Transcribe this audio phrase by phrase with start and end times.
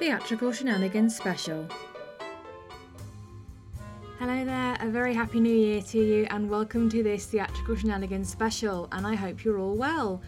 [0.00, 1.68] Theatrical Shenanigans Special.
[4.18, 8.30] Hello there, a very happy new year to you, and welcome to this Theatrical Shenanigans
[8.30, 10.22] Special, and I hope you're all well.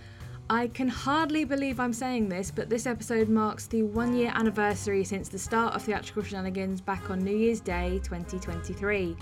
[0.50, 5.04] I can hardly believe I'm saying this, but this episode marks the one year anniversary
[5.04, 9.16] since the start of Theatrical Shenanigans back on New Year's Day 2023.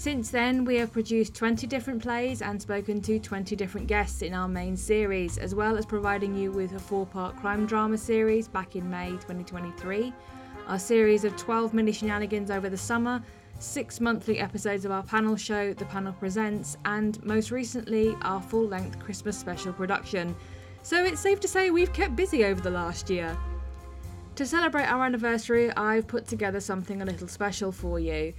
[0.00, 4.32] Since then, we have produced 20 different plays and spoken to 20 different guests in
[4.32, 8.48] our main series, as well as providing you with a four part crime drama series
[8.48, 10.10] back in May 2023,
[10.68, 13.22] our series of 12 mini shenanigans over the summer,
[13.58, 18.66] six monthly episodes of our panel show, The Panel Presents, and most recently, our full
[18.66, 20.34] length Christmas special production.
[20.82, 23.36] So it's safe to say we've kept busy over the last year.
[24.36, 28.32] To celebrate our anniversary, I've put together something a little special for you.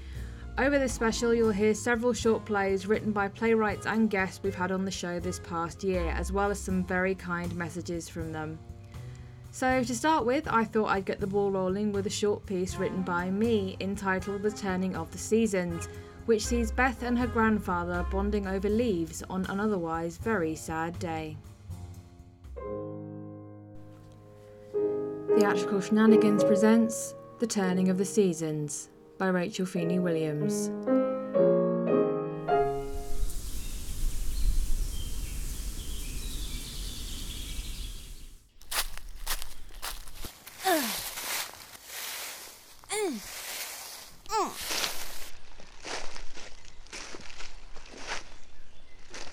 [0.58, 4.72] Over this special, you'll hear several short plays written by playwrights and guests we've had
[4.72, 8.60] on the show this past year, as well as some very kind messages from them.
[9.52, 12.76] So, to start with, I thought I'd get the ball rolling with a short piece
[12.76, 15.88] written by me entitled The Turning of the Seasons,
[16.26, 21.38] which sees Beth and her grandfather bonding over leaves on an otherwise very sad day.
[25.36, 28.90] Theatrical Shenanigans presents The Turning of the Seasons
[29.22, 30.72] by Rachel Feeny Williams.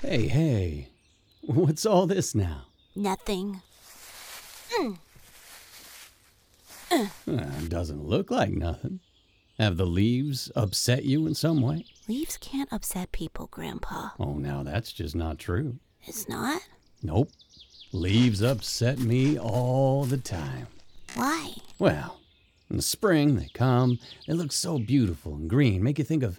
[0.02, 0.88] Hey, hey.
[1.40, 2.66] What's all this now?
[2.94, 3.62] Nothing.
[6.90, 7.06] Uh,
[7.68, 9.00] doesn't look like nothing.
[9.58, 11.84] Have the leaves upset you in some way?
[12.06, 14.10] Leaves can't upset people, Grandpa.
[14.18, 15.78] Oh, now that's just not true.
[16.04, 16.62] It's not?
[17.02, 17.30] Nope.
[17.92, 20.68] Leaves upset me all the time.
[21.14, 21.54] Why?
[21.78, 22.20] Well,
[22.70, 26.38] in the spring they come, they look so beautiful and green, make you think of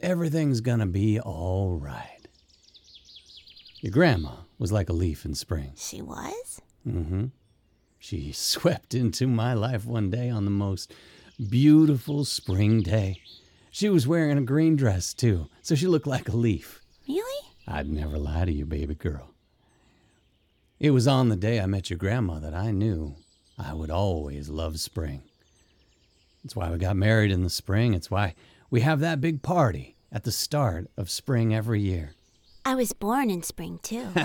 [0.00, 2.28] everything's gonna be all right.
[3.80, 5.72] Your grandma was like a leaf in spring.
[5.76, 6.60] She was?
[6.86, 7.26] Mm-hmm.
[7.98, 10.92] She swept into my life one day on the most
[11.48, 13.20] beautiful spring day.
[13.70, 16.80] She was wearing a green dress, too, so she looked like a leaf.
[17.08, 17.48] Really?
[17.66, 19.30] I'd never lie to you, baby girl.
[20.78, 23.16] It was on the day I met your grandma that I knew
[23.58, 25.22] I would always love spring.
[26.44, 27.94] It's why we got married in the spring.
[27.94, 28.34] It's why
[28.70, 32.12] we have that big party at the start of spring every year.
[32.64, 34.08] I was born in spring, too.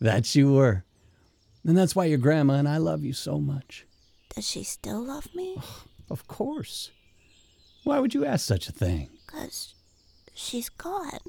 [0.00, 0.84] That you were.
[1.66, 3.86] And that's why your grandma and I love you so much.
[4.34, 5.58] Does she still love me?
[6.10, 6.90] Of course.
[7.84, 9.08] Why would you ask such a thing?
[9.26, 9.74] Because
[10.34, 11.20] she's gone.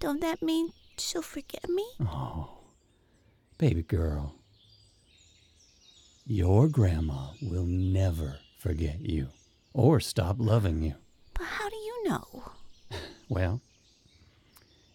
[0.00, 1.84] Don't that mean she'll forget me?
[2.00, 2.50] Oh,
[3.58, 4.36] baby girl.
[6.26, 9.28] Your grandma will never forget you
[9.72, 10.94] or stop loving you.
[11.34, 12.42] But how do you know?
[13.28, 13.60] Well,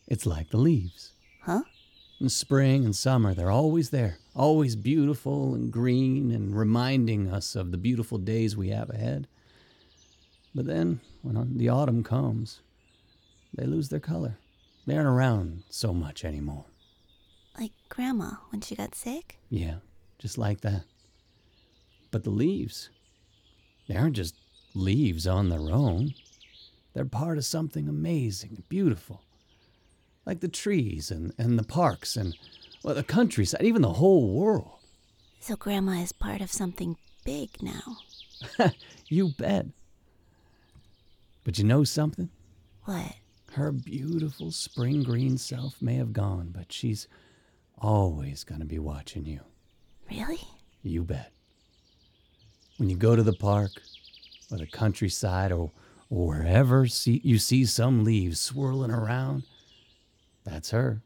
[0.08, 1.12] it's like the leaves.
[1.42, 1.64] Huh?
[2.22, 7.72] In spring and summer, they're always there, always beautiful and green and reminding us of
[7.72, 9.28] the beautiful days we have ahead.
[10.54, 12.62] But then, when the autumn comes,
[13.54, 14.38] they lose their color.
[14.86, 16.66] They aren't around so much anymore.
[17.58, 19.38] Like Grandma when she got sick?
[19.50, 19.76] Yeah,
[20.20, 20.84] just like that.
[22.10, 22.90] But the leaves,
[23.88, 24.36] they aren't just
[24.74, 26.14] leaves on their own.
[26.94, 29.22] They're part of something amazing and beautiful.
[30.26, 32.36] Like the trees and, and the parks and
[32.84, 34.80] well, the countryside, even the whole world.
[35.40, 37.98] So Grandma is part of something big now.
[39.12, 39.66] You bet.
[41.44, 42.30] But you know something?
[42.86, 43.16] What?
[43.52, 47.10] Her beautiful spring green self may have gone, but she's
[47.78, 49.42] always going to be watching you.
[50.10, 50.40] Really?
[50.82, 51.34] You bet.
[52.78, 53.72] When you go to the park
[54.50, 55.72] or the countryside or,
[56.10, 59.44] or wherever see, you see some leaves swirling around,
[60.46, 61.02] that's her.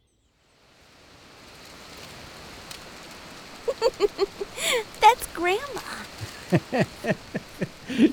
[5.01, 6.85] That's Grandma.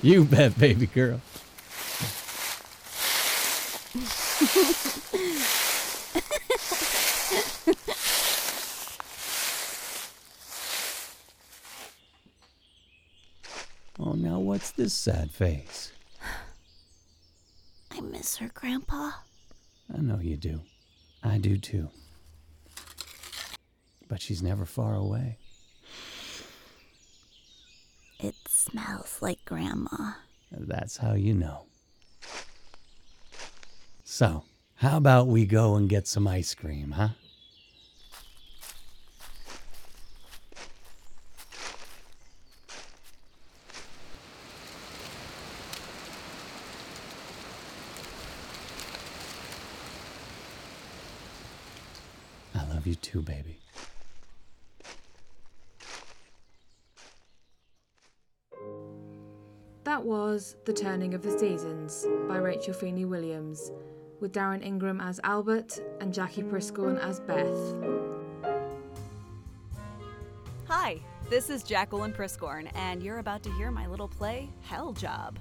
[0.02, 1.14] You bet, baby girl.
[13.98, 15.92] oh, now what's this sad face?
[17.90, 19.12] I miss her, Grandpa.
[19.92, 20.60] I know you do.
[21.24, 21.88] I do too.
[24.06, 25.38] But she's never far away.
[28.22, 30.12] It smells like Grandma.
[30.52, 31.64] That's how you know.
[34.04, 34.44] So,
[34.76, 37.08] how about we go and get some ice cream, huh?
[52.54, 53.61] I love you too, baby.
[60.02, 63.70] That was The Turning of the Seasons by Rachel Feeny Williams,
[64.18, 67.56] with Darrin Ingram as Albert and Jackie Priskorn as Beth.
[70.66, 70.98] Hi,
[71.30, 75.38] this is Jacquelyn Priskorn, and you're about to hear my little play, Hell Job.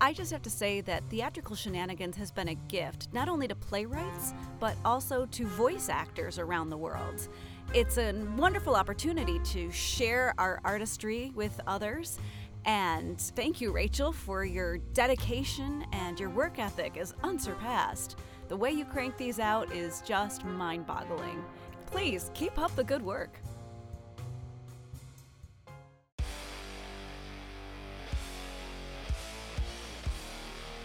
[0.00, 3.56] I just have to say that Theatrical Shenanigans has been a gift, not only to
[3.56, 7.28] playwrights, but also to voice actors around the world.
[7.72, 12.20] It's a wonderful opportunity to share our artistry with others.
[12.66, 18.16] And thank you, Rachel, for your dedication and your work ethic is unsurpassed.
[18.48, 21.44] The way you crank these out is just mind boggling.
[21.86, 23.38] Please keep up the good work.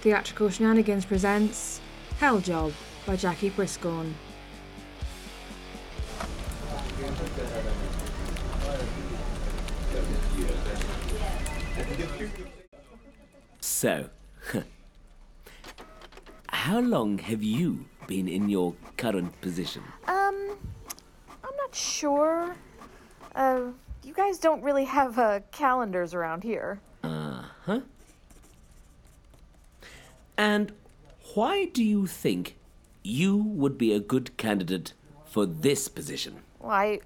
[0.02, 1.82] Theatrical Shenanigans presents
[2.20, 2.74] Hell Job
[3.06, 4.14] by Jackie Priskorn.
[13.80, 14.10] So,
[16.50, 19.84] how long have you been in your current position?
[20.06, 20.58] Um,
[21.46, 22.58] I'm not sure.
[23.36, 23.68] Uh,
[24.04, 26.82] you guys don't really have uh, calendars around here.
[27.06, 27.80] Uh huh.
[30.38, 30.74] And
[31.34, 32.58] why do you think
[33.02, 34.92] you would be a good candidate
[35.24, 36.42] for this position?
[36.60, 37.00] Well, I,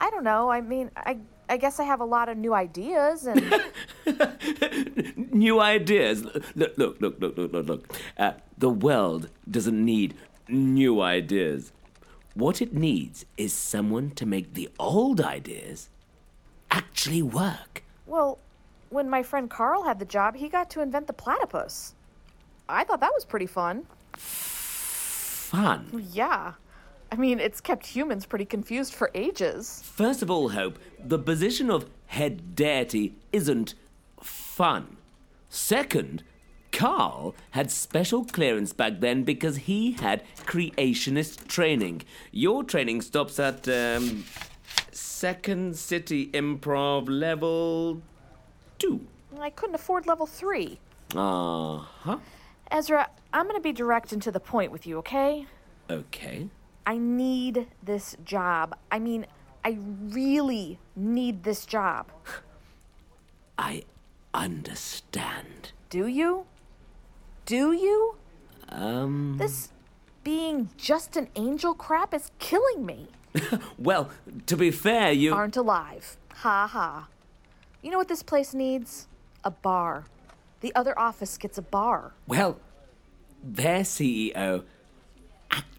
[0.00, 0.50] I don't know.
[0.50, 1.18] I mean, I,
[1.48, 3.62] I guess I have a lot of new ideas and.
[5.32, 6.24] New ideas.
[6.24, 7.98] Look, look, look, look, look, look.
[8.16, 10.14] Uh, the world doesn't need
[10.48, 11.72] new ideas.
[12.34, 15.88] What it needs is someone to make the old ideas
[16.70, 17.82] actually work.
[18.06, 18.38] well,
[18.90, 21.94] when my friend Carl had the job, he got to invent the platypus.
[22.68, 23.86] I thought that was pretty fun.
[24.16, 26.06] Fun.
[26.12, 26.54] Yeah.
[27.10, 29.82] I mean, it's kept humans pretty confused for ages.
[29.84, 33.74] First of all, Hope, the position of head deity isn't
[34.22, 34.98] fun.
[35.48, 36.22] Second,
[36.70, 42.02] Carl had special clearance back then because he had creationist training.
[42.30, 44.24] Your training stops at um,
[44.92, 48.02] Second City Improv level
[48.78, 49.06] two.
[49.40, 50.78] I couldn't afford level three.
[51.14, 52.18] Uh huh.
[52.70, 55.46] Ezra, I'm gonna be direct and to the point with you, okay?
[55.90, 56.48] Okay.
[56.88, 58.74] I need this job.
[58.90, 59.26] I mean,
[59.62, 59.76] I
[60.08, 62.06] really need this job.
[63.58, 63.82] I
[64.32, 65.72] understand.
[65.90, 66.46] Do you?
[67.44, 68.16] Do you?
[68.70, 69.36] Um.
[69.36, 69.70] This
[70.24, 73.08] being just an angel crap is killing me.
[73.78, 74.08] Well,
[74.46, 75.34] to be fair, you.
[75.34, 76.16] Aren't alive.
[76.36, 77.08] Ha ha.
[77.82, 79.08] You know what this place needs?
[79.44, 80.06] A bar.
[80.60, 82.14] The other office gets a bar.
[82.26, 82.58] Well,
[83.44, 84.64] their CEO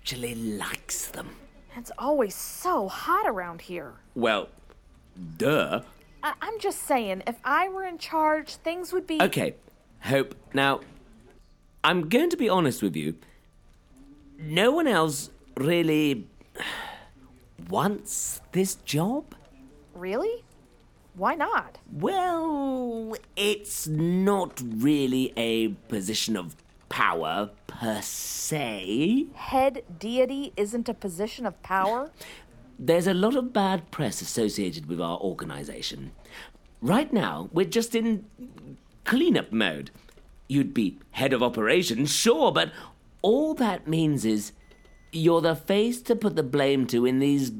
[0.09, 1.29] actually likes them.
[1.77, 3.93] It's always so hot around here.
[4.15, 4.49] Well,
[5.37, 5.81] duh.
[6.23, 9.21] I- I'm just saying, if I were in charge, things would be.
[9.21, 9.53] Okay,
[10.01, 10.33] Hope.
[10.51, 10.79] Now,
[11.83, 13.17] I'm going to be honest with you.
[14.39, 16.25] No one else really
[17.69, 19.35] wants this job.
[19.93, 20.43] Really?
[21.13, 21.77] Why not?
[21.93, 26.55] Well, it's not really a position of
[26.89, 29.27] power per se.
[29.33, 32.11] Head deity isn't a position of power?
[32.77, 36.11] There's a lot of bad press associated with our organization.
[36.81, 38.25] Right now, we're just in
[39.05, 39.91] cleanup mode.
[40.47, 42.71] You'd be head of operations, sure, but
[43.21, 44.53] all that means is
[45.11, 47.51] you're the face to put the blame to in these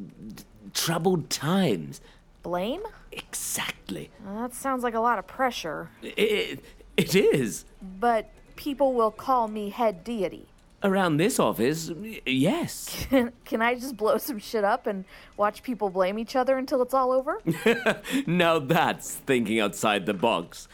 [0.74, 2.02] troubled times.
[2.44, 2.84] Blame?
[3.12, 4.10] Exactly.
[4.26, 5.90] That sounds like a lot of pressure.
[6.02, 6.64] It,
[6.96, 7.66] it is.
[7.82, 10.46] But people will call me head deity.
[10.84, 13.08] Around this office, y- yes.
[13.46, 15.06] Can I just blow some shit up and
[15.38, 17.42] watch people blame each other until it's all over?
[18.28, 20.68] now that's thinking outside the box.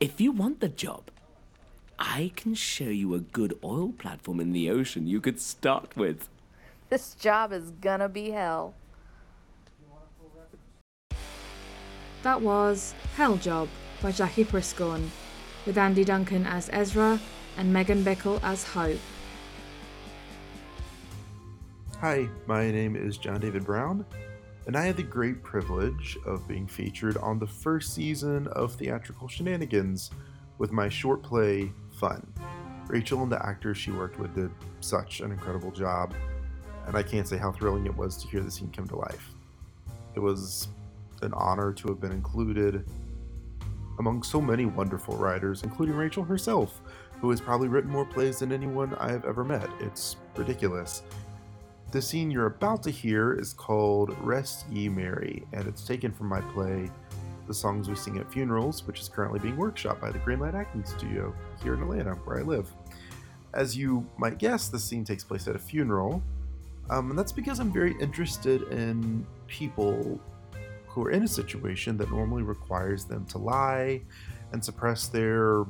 [0.00, 1.10] If you want the job,
[1.98, 6.28] I can show you a good oil platform in the ocean you could start with.
[6.88, 8.74] this job is gonna be hell.
[12.22, 13.68] That was Hell Job
[14.00, 15.08] by Jackie Priskorn,
[15.66, 17.20] with Andy Duncan as Ezra
[17.56, 18.98] and Megan Bickel as Hope.
[22.00, 24.04] Hi, my name is John David Brown,
[24.66, 29.28] and I had the great privilege of being featured on the first season of Theatrical
[29.28, 30.10] Shenanigans
[30.58, 32.26] with my short play, Fun.
[32.88, 34.50] Rachel and the actors she worked with did
[34.80, 36.12] such an incredible job,
[36.86, 39.30] and I can't say how thrilling it was to hear the scene come to life.
[40.16, 40.68] It was
[41.22, 42.84] an honor to have been included
[43.98, 46.80] among so many wonderful writers, including Rachel herself,
[47.20, 49.68] who has probably written more plays than anyone I have ever met.
[49.80, 51.02] It's ridiculous.
[51.92, 56.26] The scene you're about to hear is called Rest Ye Merry, and it's taken from
[56.26, 56.90] my play
[57.46, 60.84] The Songs We Sing at Funerals, which is currently being workshopped by the Greenlight Acting
[60.84, 62.72] Studio here in Atlanta, where I live.
[63.52, 66.22] As you might guess, the scene takes place at a funeral,
[66.88, 70.18] um, and that's because I'm very interested in people
[70.92, 74.02] who are in a situation that normally requires them to lie
[74.52, 75.64] and suppress their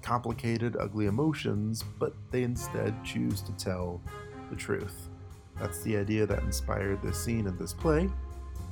[0.00, 4.00] complicated, ugly emotions, but they instead choose to tell
[4.48, 5.08] the truth.
[5.58, 8.08] That's the idea that inspired this scene in this play,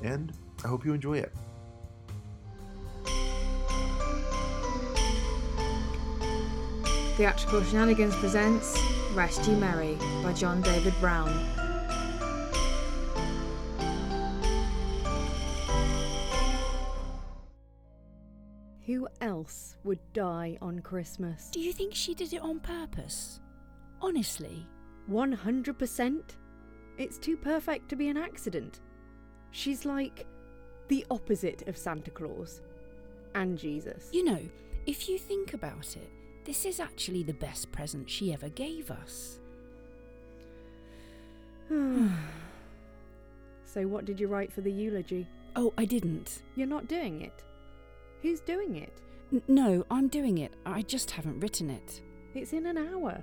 [0.03, 0.33] and
[0.65, 1.35] I hope you enjoy it.
[7.17, 8.81] Theatrical Shenanigans presents
[9.13, 11.68] Rest Ye Merry by John David Brown.
[18.89, 21.51] Who else would die on Christmas?
[21.51, 23.39] Do you think she did it on purpose?
[24.01, 24.67] Honestly?
[25.11, 26.23] 100%?
[26.97, 28.81] It's too perfect to be an accident.
[29.51, 30.27] She's like
[30.89, 32.63] the opposite of Santa Claus
[33.35, 34.09] and Jesus.
[34.11, 34.41] You know,
[34.87, 36.11] if you think about it,
[36.47, 39.39] this is actually the best present she ever gave us.
[41.69, 42.09] so,
[43.87, 45.29] what did you write for the eulogy?
[45.57, 46.41] Oh, I didn't.
[46.57, 47.45] You're not doing it.
[48.23, 49.01] Who's doing it?
[49.33, 50.55] N- no, I'm doing it.
[50.67, 52.03] I just haven't written it.
[52.35, 53.23] It's in an hour.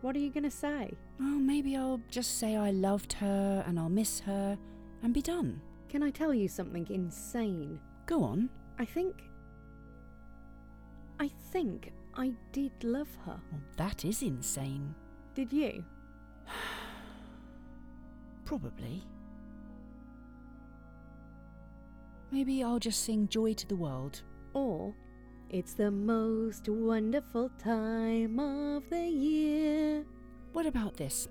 [0.00, 0.90] What are you going to say?
[1.20, 4.58] Oh, maybe I'll just say I loved her and I'll miss her
[5.02, 5.60] and be done.
[5.88, 7.80] Can I tell you something insane?
[8.06, 8.50] Go on.
[8.78, 9.22] I think.
[11.20, 13.40] I think I did love her.
[13.50, 14.94] Well, that is insane.
[15.34, 15.84] Did you?
[18.44, 19.02] Probably.
[22.34, 24.22] Maybe I'll just sing Joy to the World.
[24.54, 24.92] Or,
[25.50, 30.04] it's the most wonderful time of the year.
[30.52, 31.28] What about this?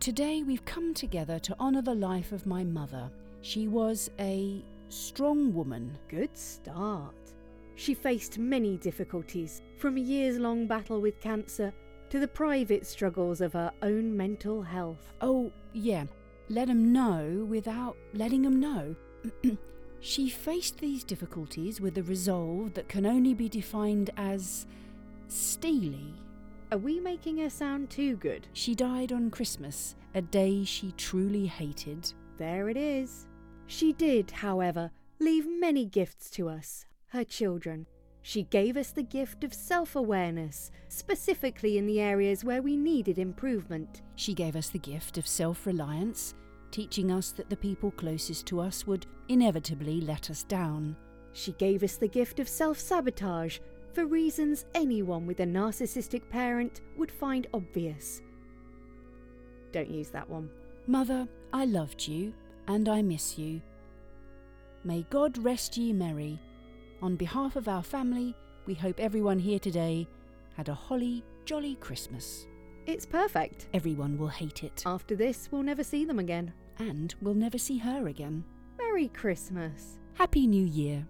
[0.00, 3.10] Today we've come together to honour the life of my mother.
[3.42, 5.98] She was a strong woman.
[6.08, 7.34] Good start.
[7.74, 11.74] She faced many difficulties, from a years long battle with cancer
[12.08, 15.12] to the private struggles of her own mental health.
[15.20, 16.06] Oh, yeah,
[16.48, 18.96] let 'em know without letting 'em know.
[20.02, 24.66] she faced these difficulties with a resolve that can only be defined as
[25.28, 26.12] steely.
[26.72, 28.48] Are we making her sound too good?
[28.52, 32.12] She died on Christmas, a day she truly hated.
[32.36, 33.28] There it is.
[33.68, 34.90] She did, however,
[35.20, 37.86] leave many gifts to us, her children.
[38.22, 43.18] She gave us the gift of self awareness, specifically in the areas where we needed
[43.18, 44.02] improvement.
[44.16, 46.34] She gave us the gift of self reliance,
[46.72, 50.96] teaching us that the people closest to us would inevitably let us down.
[51.32, 53.58] She gave us the gift of self sabotage
[53.92, 58.22] for reasons anyone with a narcissistic parent would find obvious.
[59.70, 60.50] Don't use that one.
[60.86, 62.34] Mother, I loved you,
[62.66, 63.62] and I miss you.
[64.84, 66.40] May God rest ye merry.
[67.02, 68.34] On behalf of our family,
[68.66, 70.08] we hope everyone here today
[70.56, 72.46] had a holly, jolly Christmas.
[72.86, 73.68] It's perfect.
[73.74, 74.82] Everyone will hate it.
[74.86, 76.52] After this, we'll never see them again.
[76.78, 78.44] And we'll never see her again.
[78.78, 79.98] Merry Christmas.
[80.14, 81.06] Happy New Year.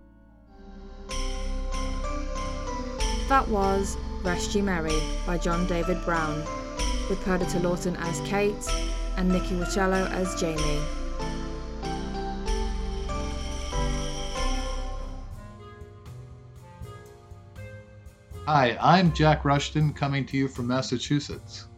[3.29, 6.45] That was Rest Ye Merry by John David Brown,
[7.09, 8.55] with Perdita Lawton as Cate
[9.17, 10.81] and Nicky Whichelow as Jamie.
[18.47, 21.69] Hi, I'm Jack Rushton coming to you from Massachusetts.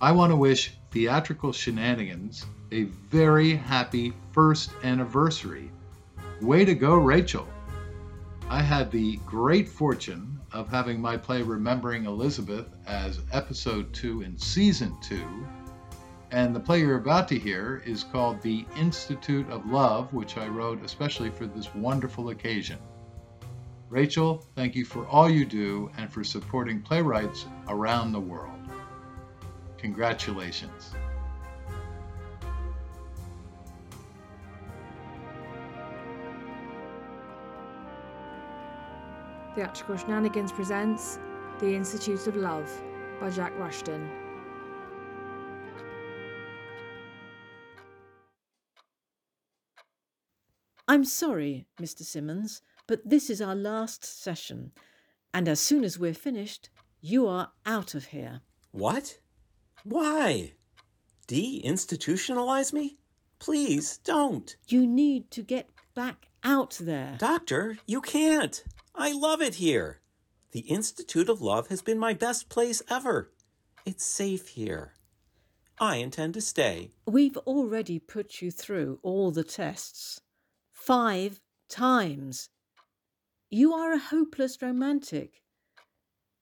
[0.00, 5.70] I want to wish Theatrical Shenanigans a very happy first anniversary.
[6.40, 7.48] Way to go, Rachel!
[8.48, 14.38] I had the great fortune of having my play Remembering Elizabeth as episode 2 in
[14.38, 15.46] season 2,
[16.30, 20.46] and the play you're about to hear is called The Institute of Love, which I
[20.48, 22.78] wrote especially for this wonderful occasion.
[23.88, 28.58] Rachel, thank you for all you do and for supporting playwrights around the world.
[29.78, 30.92] Congratulations.
[39.58, 41.18] Theatrical Shenanigans presents
[41.58, 42.70] The Institute of Love
[43.20, 44.08] by Jack Rushton.
[50.86, 52.02] I'm sorry, Mr.
[52.04, 54.70] Simmons, but this is our last session,
[55.34, 58.42] and as soon as we're finished, you are out of here.
[58.70, 59.18] What?
[59.82, 60.52] Why?
[61.26, 62.98] De-institutionalize me?
[63.40, 64.54] Please don't.
[64.68, 67.16] You need to get back out there.
[67.18, 68.62] Doctor, you can't.
[69.00, 70.00] I love it here.
[70.50, 73.30] The Institute of Love has been my best place ever.
[73.86, 74.94] It's safe here.
[75.78, 76.90] I intend to stay.
[77.06, 80.20] We've already put you through all the tests.
[80.72, 82.48] Five times.
[83.50, 85.42] You are a hopeless romantic.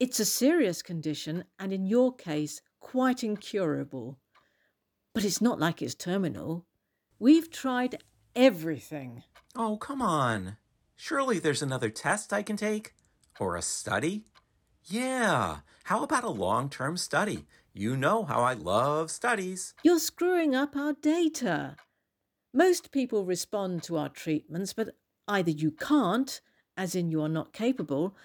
[0.00, 4.18] It's a serious condition, and in your case, quite incurable.
[5.12, 6.64] But it's not like it's terminal.
[7.18, 8.02] We've tried
[8.34, 9.24] everything.
[9.54, 10.56] Oh, come on.
[10.96, 12.94] Surely there's another test I can take?
[13.38, 14.24] Or a study?
[14.86, 17.46] Yeah, how about a long term study?
[17.74, 19.74] You know how I love studies.
[19.82, 21.76] You're screwing up our data.
[22.54, 24.96] Most people respond to our treatments, but
[25.28, 26.40] either you can't,
[26.78, 28.16] as in you are not capable,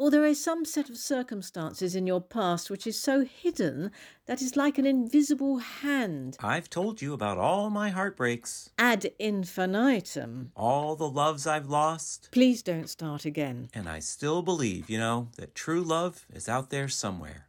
[0.00, 3.90] or there is some set of circumstances in your past which is so hidden
[4.24, 6.38] that is like an invisible hand.
[6.40, 10.52] I've told you about all my heartbreaks, Ad infinitum.
[10.56, 13.68] all the loves I've lost, Please don't start again.
[13.74, 17.48] and I still believe, you know, that true love is out there somewhere.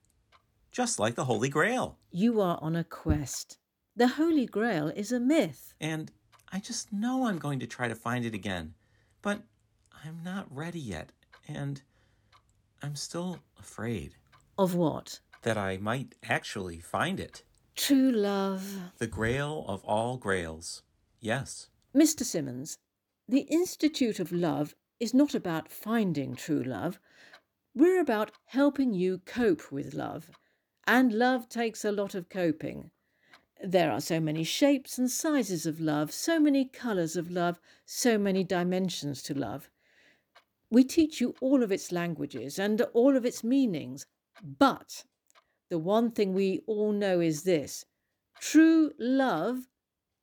[0.73, 1.97] Just like the Holy Grail.
[2.11, 3.57] You are on a quest.
[3.95, 5.73] The Holy Grail is a myth.
[5.79, 6.11] And
[6.51, 8.73] I just know I'm going to try to find it again.
[9.21, 9.41] But
[10.03, 11.11] I'm not ready yet.
[11.47, 11.81] And
[12.81, 14.15] I'm still afraid
[14.57, 15.19] Of what?
[15.43, 17.43] that I might actually find it.
[17.75, 18.91] True love.
[18.99, 20.83] The grail of all grails.
[21.19, 21.69] Yes.
[21.95, 22.23] Mr.
[22.23, 22.77] Simmons,
[23.27, 26.99] the Institute of Love is not about finding true love.
[27.73, 30.29] We're about helping you cope with love.
[30.85, 32.91] And love takes a lot of coping.
[33.63, 38.17] There are so many shapes and sizes of love, so many colours of love, so
[38.17, 39.69] many dimensions to love.
[40.71, 44.05] We teach you all of its languages and all of its meanings.
[44.41, 45.03] But
[45.69, 47.85] the one thing we all know is this
[48.39, 49.67] true love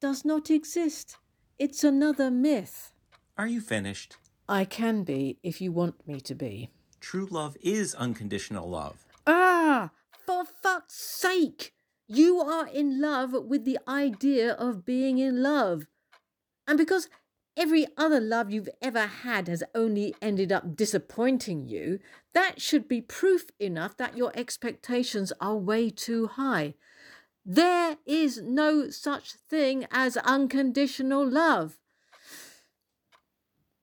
[0.00, 1.19] does not exist.
[1.59, 2.93] It's another myth.
[3.37, 4.17] Are you finished?
[4.49, 6.71] I can be if you want me to be.
[6.99, 9.05] True love is unconditional love.
[9.27, 9.90] Ah,
[10.25, 11.75] for fuck's sake!
[12.07, 15.87] You are in love with the idea of being in love.
[16.66, 17.09] And because
[17.59, 21.99] every other love you've ever had has only ended up disappointing you,
[22.33, 26.75] that should be proof enough that your expectations are way too high.
[27.44, 31.79] There is no such thing as unconditional love.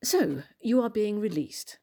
[0.04, 1.80] So, you are being released.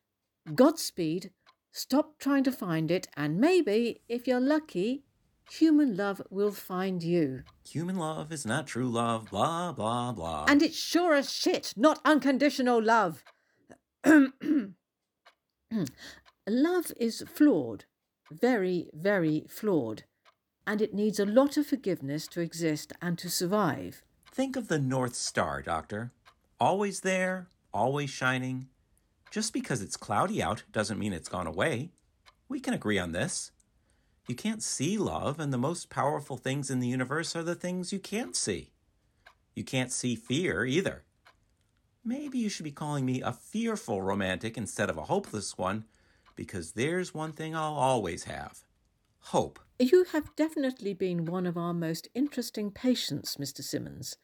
[0.54, 1.30] Godspeed.
[1.72, 5.04] Stop trying to find it, and maybe, if you're lucky,
[5.50, 7.42] human love will find you.
[7.68, 10.46] Human love is not true love, blah, blah, blah.
[10.48, 13.22] And it's sure as shit not unconditional love.
[16.46, 17.84] love is flawed,
[18.30, 20.04] very, very flawed,
[20.66, 24.02] and it needs a lot of forgiveness to exist and to survive.
[24.34, 26.12] Think of the North Star, Doctor.
[26.58, 28.68] Always there, always shining.
[29.30, 31.90] Just because it's cloudy out doesn't mean it's gone away.
[32.48, 33.50] We can agree on this.
[34.28, 37.92] You can't see love, and the most powerful things in the universe are the things
[37.92, 38.70] you can't see.
[39.54, 41.04] You can't see fear either.
[42.04, 45.84] Maybe you should be calling me a fearful romantic instead of a hopeless one,
[46.36, 48.64] because there's one thing I'll always have
[49.26, 49.58] hope.
[49.78, 53.62] You have definitely been one of our most interesting patients, Mr.
[53.62, 54.16] Simmons.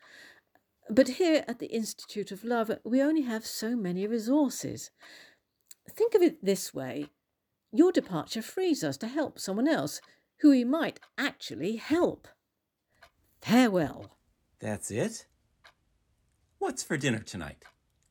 [0.90, 4.90] But here at the Institute of Love, we only have so many resources.
[5.90, 7.08] Think of it this way
[7.72, 10.00] your departure frees us to help someone else
[10.40, 12.28] who we might actually help.
[13.40, 14.16] Farewell.
[14.60, 15.26] That's it?
[16.58, 17.64] What's for dinner tonight?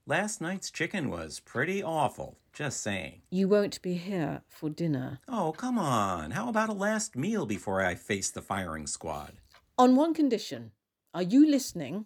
[0.06, 3.24] Last night's chicken was pretty awful, just saying.
[3.30, 5.20] You won't be here for dinner.
[5.28, 6.32] Oh, come on.
[6.32, 9.34] How about a last meal before I face the firing squad?
[9.78, 10.72] On one condition.
[11.14, 12.06] Are you listening?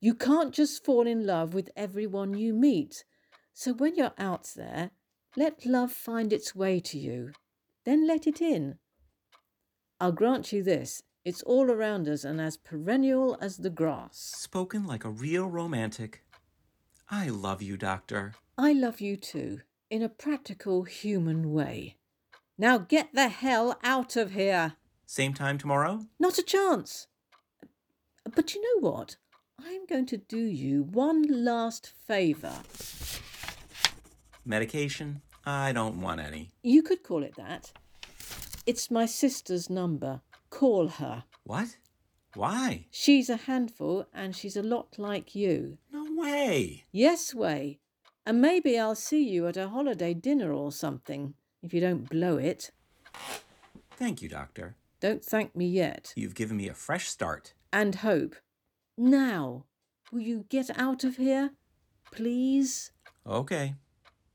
[0.00, 3.04] You can't just fall in love with everyone you meet.
[3.52, 4.90] So when you're out there,
[5.36, 7.32] let love find its way to you.
[7.84, 8.78] Then let it in.
[10.00, 14.16] I'll grant you this it's all around us and as perennial as the grass.
[14.16, 16.22] Spoken like a real romantic.
[17.10, 18.34] I love you, Doctor.
[18.56, 21.96] I love you too, in a practical human way.
[22.56, 24.74] Now get the hell out of here.
[25.04, 26.06] Same time tomorrow?
[26.20, 27.08] Not a chance.
[28.34, 29.16] But you know what?
[29.58, 32.54] I'm going to do you one last favour.
[34.44, 35.22] Medication?
[35.46, 36.50] I don't want any.
[36.64, 37.72] You could call it that.
[38.66, 40.20] It's my sister's number.
[40.50, 41.22] Call her.
[41.44, 41.76] What?
[42.34, 42.86] Why?
[42.90, 45.78] She's a handful and she's a lot like you.
[45.92, 46.84] No way.
[46.90, 47.78] Yes, way.
[48.26, 52.38] And maybe I'll see you at a holiday dinner or something, if you don't blow
[52.38, 52.72] it.
[53.92, 54.74] Thank you, Doctor.
[54.98, 56.12] Don't thank me yet.
[56.16, 57.54] You've given me a fresh start.
[57.72, 58.34] And hope.
[58.98, 59.64] Now,
[60.10, 61.50] will you get out of here?
[62.10, 62.90] Please?
[63.24, 63.74] Okay.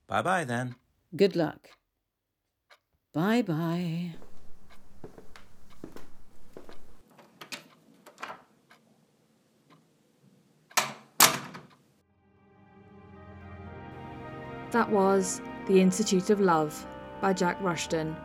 [0.07, 0.75] Bye bye then.
[1.15, 1.69] Good luck.
[3.13, 4.15] Bye bye.
[14.71, 16.87] That was The Institute of Love
[17.19, 18.15] by Jack Rushton,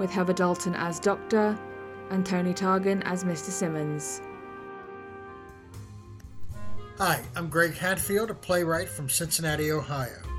[0.00, 1.56] with Heather Dalton as Doctor
[2.10, 3.50] and Tony Targan as Mr.
[3.50, 4.20] Simmons.
[6.98, 10.29] Hi, I'm Greg Hatfield, a playwright from Cincinnati, Ohio.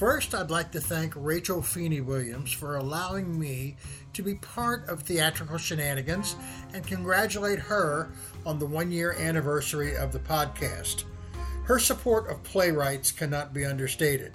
[0.00, 3.76] First, I'd like to thank Rachel Feeny Williams for allowing me
[4.14, 6.36] to be part of Theatrical Shenanigans
[6.72, 8.08] and congratulate her
[8.46, 11.04] on the one year anniversary of the podcast.
[11.64, 14.32] Her support of playwrights cannot be understated.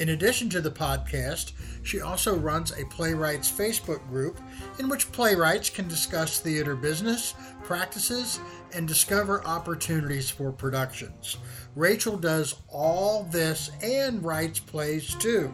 [0.00, 4.40] In addition to the podcast, she also runs a playwrights Facebook group
[4.78, 7.34] in which playwrights can discuss theater business,
[7.64, 8.40] practices,
[8.72, 11.36] and discover opportunities for productions.
[11.76, 15.52] Rachel does all this and writes plays too.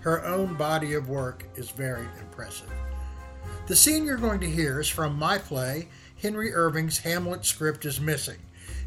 [0.00, 2.72] Her own body of work is very impressive.
[3.66, 5.88] The scene you're going to hear is from my play,
[6.22, 8.38] Henry Irving's Hamlet script is missing.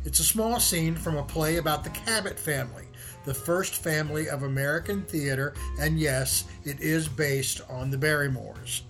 [0.05, 2.87] It's a small scene from a play about the Cabot family,
[3.28, 8.84] the first family of American theater, and yes, it is based on the Barrymores.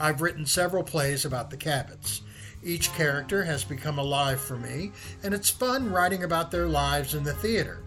[0.00, 2.22] I've written several plays about the Cabots.
[2.64, 7.22] Each character has become alive for me, and it's fun writing about their lives in
[7.22, 7.82] the theater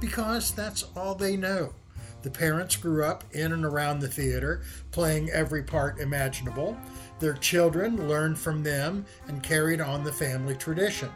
[0.00, 1.74] because that's all they know.
[2.22, 6.76] The parents grew up in and around the theater, playing every part imaginable.
[7.18, 11.10] Their children learned from them and carried on the family tradition.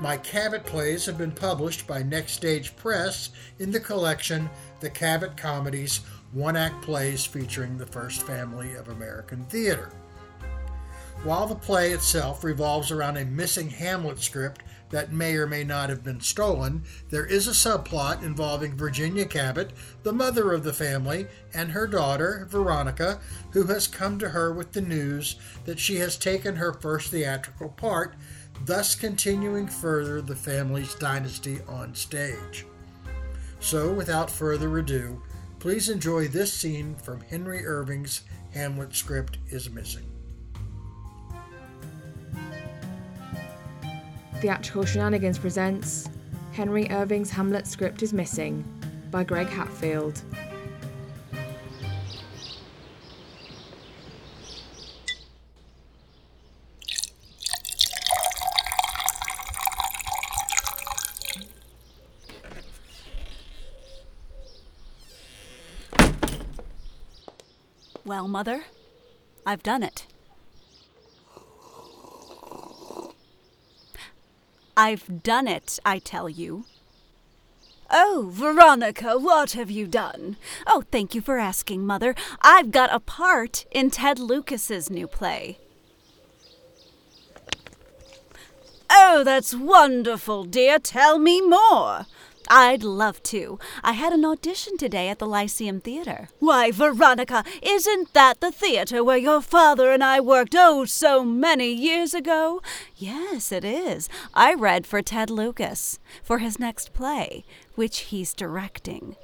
[0.00, 4.50] My Cabot plays have been published by Next Stage Press in the collection
[4.80, 6.00] The Cabot Comedies
[6.32, 9.90] One Act Plays featuring the first family of American theater.
[11.24, 15.88] While the play itself revolves around a missing Hamlet script that may or may not
[15.88, 21.28] have been stolen, there is a subplot involving Virginia Cabot, the mother of the family,
[21.54, 23.20] and her daughter, Veronica,
[23.52, 27.68] who has come to her with the news that she has taken her first theatrical
[27.68, 28.16] part,
[28.64, 32.66] thus continuing further the family's dynasty on stage.
[33.60, 35.22] So, without further ado,
[35.58, 38.22] please enjoy this scene from Henry Irving's
[38.54, 40.06] Hamlet script is missing.
[44.40, 46.08] Theatrical Shenanigans presents
[46.52, 48.64] Henry Irving's Hamlet script is missing
[49.10, 50.20] by Greg Hatfield.
[68.22, 68.66] Well, Mother,
[69.44, 70.06] I've done it.
[74.76, 76.66] I've done it, I tell you.
[77.90, 80.36] Oh, Veronica, what have you done?
[80.68, 82.14] Oh, thank you for asking, Mother.
[82.42, 85.58] I've got a part in Ted Lucas's new play.
[88.88, 90.78] Oh, that's wonderful, dear.
[90.78, 92.06] Tell me more.
[92.54, 93.58] I'd love to.
[93.82, 96.28] I had an audition today at the Lyceum Theater.
[96.38, 101.72] Why, Veronica, isn't that the theater where your father and I worked oh so many
[101.72, 102.60] years ago?
[102.94, 104.10] Yes, it is.
[104.34, 109.16] I read for Ted Lucas for his next play, which he's directing.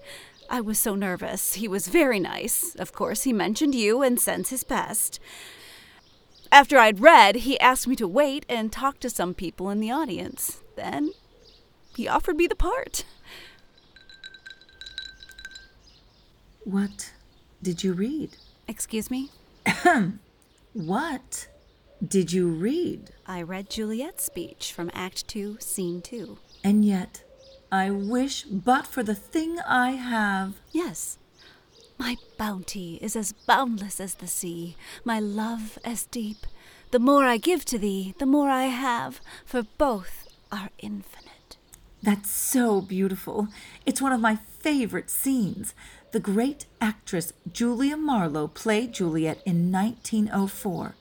[0.48, 1.52] I was so nervous.
[1.52, 2.74] He was very nice.
[2.76, 5.20] Of course, he mentioned you and sends his best.
[6.50, 9.90] After I'd read, he asked me to wait and talk to some people in the
[9.90, 10.62] audience.
[10.76, 11.10] Then
[11.94, 13.04] he offered me the part.
[16.68, 17.14] What
[17.62, 18.36] did you read?
[18.68, 19.30] Excuse me?
[20.74, 21.48] what
[22.06, 23.08] did you read?
[23.26, 26.36] I read Juliet's speech from Act 2, Scene 2.
[26.62, 27.24] And yet,
[27.72, 30.56] I wish but for the thing I have.
[30.70, 31.16] Yes.
[31.96, 34.76] My bounty is as boundless as the sea,
[35.06, 36.46] my love as deep.
[36.90, 41.56] The more I give to thee, the more I have, for both are infinite.
[42.02, 43.48] That's so beautiful.
[43.86, 45.74] It's one of my favorite scenes.
[46.10, 50.94] The great actress Julia Marlowe played Juliet in 1904.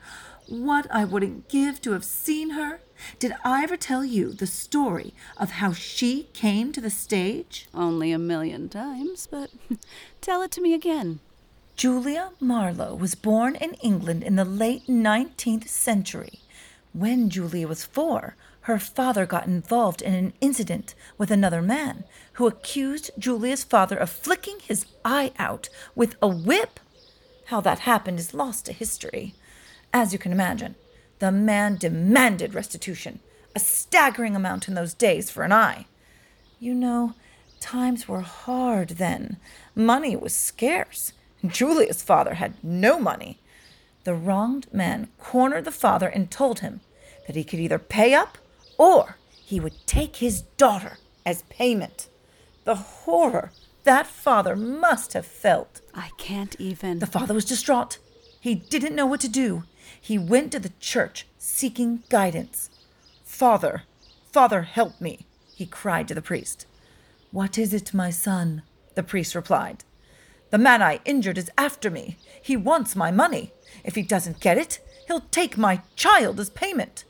[0.47, 2.81] What I wouldn't give to have seen her.
[3.17, 7.67] Did I ever tell you the story of how she came to the stage?
[7.73, 9.49] Only a million times, but
[10.21, 11.19] tell it to me again.
[11.77, 16.39] Julia Marlowe was born in England in the late 19th century.
[16.91, 18.35] When Julia was four,
[18.67, 22.03] her father got involved in an incident with another man
[22.34, 26.82] who accused Julia's father of flicking his eye out with a whip.
[27.45, 29.34] How that happened is lost to history.
[29.93, 30.75] As you can imagine,
[31.19, 33.21] the man demanded restitution,
[33.56, 35.86] a staggering amount in those days for an eye.
[36.60, 37.13] You know,
[37.62, 39.38] times were hard then.
[39.75, 41.13] Money was scarce.
[41.45, 43.39] Julia's father had no money.
[44.03, 46.82] The wronged man cornered the father and told him
[47.27, 48.38] that he could either pay up
[48.77, 52.07] or he would take his daughter as payment.
[52.63, 53.51] The horror,
[53.83, 55.81] that father must have felt.
[55.93, 56.99] I can't even.
[56.99, 57.97] The father was distraught.
[58.39, 59.63] He didn't know what to do.
[59.99, 62.69] He went to the church seeking guidance.
[63.23, 63.83] Father,
[64.31, 66.67] Father, help me, he cried to the priest.
[67.31, 68.61] What is it, my son?
[68.95, 69.83] The priest replied.
[70.49, 72.17] The man I injured is after me.
[72.41, 73.51] He wants my money.
[73.83, 77.03] If he doesn't get it, he'll take my child as payment.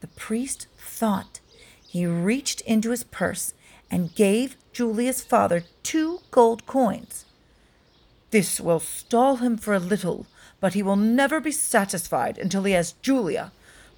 [0.00, 1.40] The priest thought.
[1.86, 3.54] He reached into his purse
[3.90, 7.24] and gave Julia's father two gold coins.
[8.30, 10.26] This will stall him for a little,
[10.60, 13.52] but he will never be satisfied until he has Julia.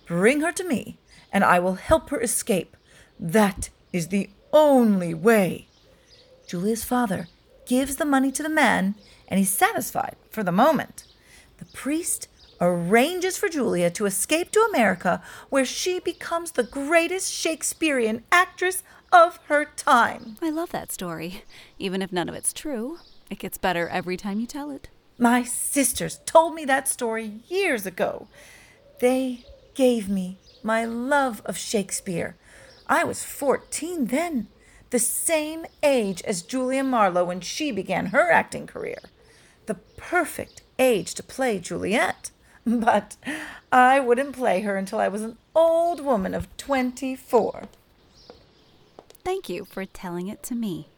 [0.07, 0.99] Bring her to me,
[1.33, 2.77] and I will help her escape.
[3.19, 5.69] That is the only way.
[6.47, 7.29] Julia's father
[7.67, 8.95] gives the money to the man,
[9.27, 11.05] and he's satisfied for the moment.
[11.59, 12.29] The priest
[12.61, 19.39] arranges for Julia to escape to America, where she becomes the greatest Shakespearean actress of
[19.49, 20.37] her time.
[20.43, 21.43] I love that story.
[21.79, 22.99] Even if none of it's true,
[23.31, 24.89] it gets better every time you tell it.
[25.19, 28.29] My sisters told me that story years ago.
[29.01, 32.37] They gave me my love of Shakespeare.
[32.87, 34.49] I was 14 then,
[34.91, 38.99] the same age as Julia Marlowe when she began her acting career.
[39.67, 42.31] The perfect age to play Juliet.
[42.81, 43.17] But
[43.71, 47.69] I wouldn't play her until I was an old woman of 24.
[49.25, 50.89] Thank you for telling it to me.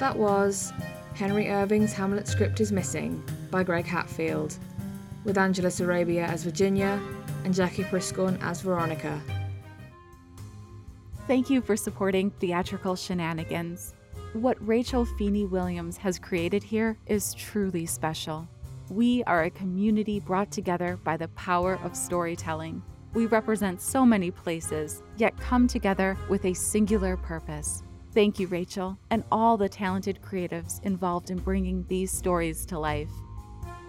[0.00, 0.72] That was
[1.14, 4.56] Henry Irving's Hamlet script is missing by Greg Hatfield,
[5.24, 7.00] with Angela Sarabia as Virginia
[7.44, 9.20] and Jackie Priskorn as Veronica.
[11.28, 13.94] Thank you for supporting Theatrical Shenanigans.
[14.34, 18.46] What Rachel Feeny Williams has created here is truly special.
[18.90, 22.82] We are a community brought together by the power of storytelling.
[23.14, 27.82] We represent so many places, yet come together with a singular purpose.
[28.12, 33.10] Thank you, Rachel, and all the talented creatives involved in bringing these stories to life.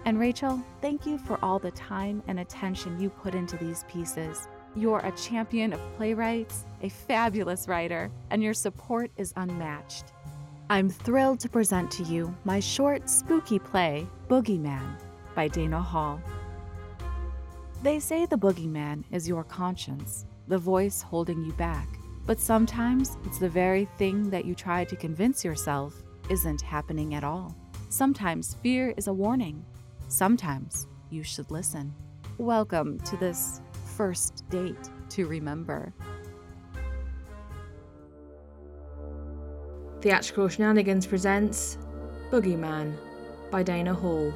[0.06, 4.48] And Rachel, thank you for all the time and attention you put into these pieces.
[4.74, 10.12] You're a champion of playwrights, a fabulous writer, and your support is unmatched.
[10.70, 15.00] I'm thrilled to present to you my short, spooky play, Boogeyman,
[15.34, 16.22] by Dana Hall.
[17.82, 21.88] They say the boogeyman is your conscience, the voice holding you back.
[22.24, 27.24] But sometimes it's the very thing that you try to convince yourself isn't happening at
[27.24, 27.56] all.
[27.88, 29.64] Sometimes fear is a warning.
[30.06, 31.92] Sometimes you should listen.
[32.38, 33.60] Welcome to this
[33.96, 35.92] first date to remember.
[40.00, 41.76] Theatrical Shenanigans presents
[42.30, 42.96] Boogeyman
[43.50, 44.32] by Dana Hall.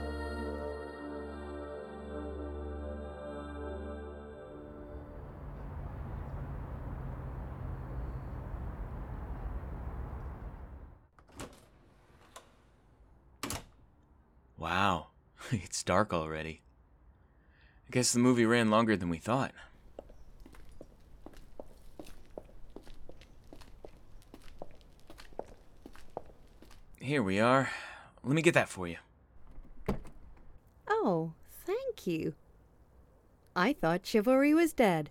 [14.59, 15.07] Wow,
[15.51, 16.61] it's dark already.
[17.89, 19.53] I guess the movie ran longer than we thought.
[27.05, 27.69] Here we are.
[28.23, 28.97] Let me get that for you.
[30.89, 31.35] Oh,
[31.67, 32.33] thank you.
[33.55, 35.11] I thought chivalry was dead.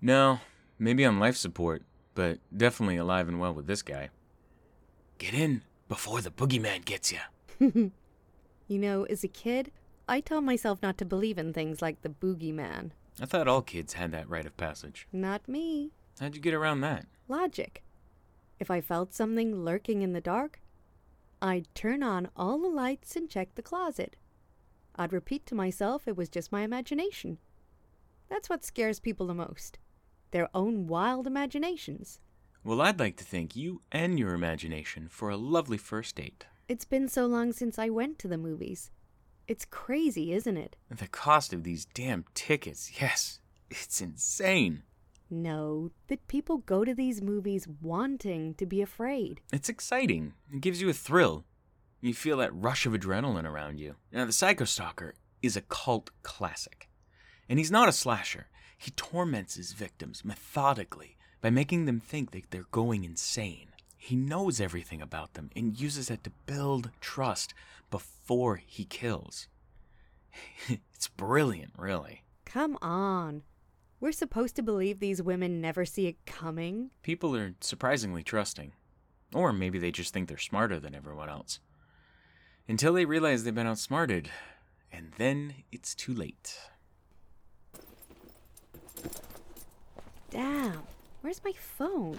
[0.00, 0.40] No,
[0.78, 1.82] maybe on life support,
[2.14, 4.08] but definitely alive and well with this guy.
[5.18, 7.20] Get in before the boogeyman gets you.
[8.66, 9.70] you know, as a kid,
[10.08, 12.92] I told myself not to believe in things like the boogeyman.
[13.20, 15.06] I thought all kids had that rite of passage.
[15.12, 15.90] Not me.
[16.18, 17.04] How'd you get around that?
[17.28, 17.82] Logic.
[18.58, 20.58] If I felt something lurking in the dark,
[21.44, 24.16] I'd turn on all the lights and check the closet.
[24.96, 27.36] I'd repeat to myself it was just my imagination.
[28.30, 29.78] That's what scares people the most
[30.30, 32.18] their own wild imaginations.
[32.64, 36.46] Well, I'd like to thank you and your imagination for a lovely first date.
[36.66, 38.90] It's been so long since I went to the movies.
[39.46, 40.76] It's crazy, isn't it?
[40.90, 44.82] The cost of these damn tickets, yes, it's insane.
[45.30, 49.40] No, that people go to these movies wanting to be afraid.
[49.52, 50.34] It's exciting.
[50.52, 51.44] It gives you a thrill.
[52.00, 53.96] You feel that rush of adrenaline around you.
[54.12, 56.88] Now, The Psycho Stalker is a cult classic.
[57.48, 58.48] And he's not a slasher.
[58.76, 63.68] He torments his victims methodically by making them think that they're going insane.
[63.96, 67.54] He knows everything about them and uses that to build trust
[67.90, 69.48] before he kills.
[70.68, 72.22] it's brilliant, really.
[72.44, 73.42] Come on.
[74.00, 76.90] We're supposed to believe these women never see it coming.
[77.02, 78.72] People are surprisingly trusting.
[79.32, 81.60] Or maybe they just think they're smarter than everyone else.
[82.68, 84.30] Until they realize they've been outsmarted,
[84.92, 86.58] and then it's too late.
[90.30, 90.82] Damn,
[91.20, 92.18] where's my phone?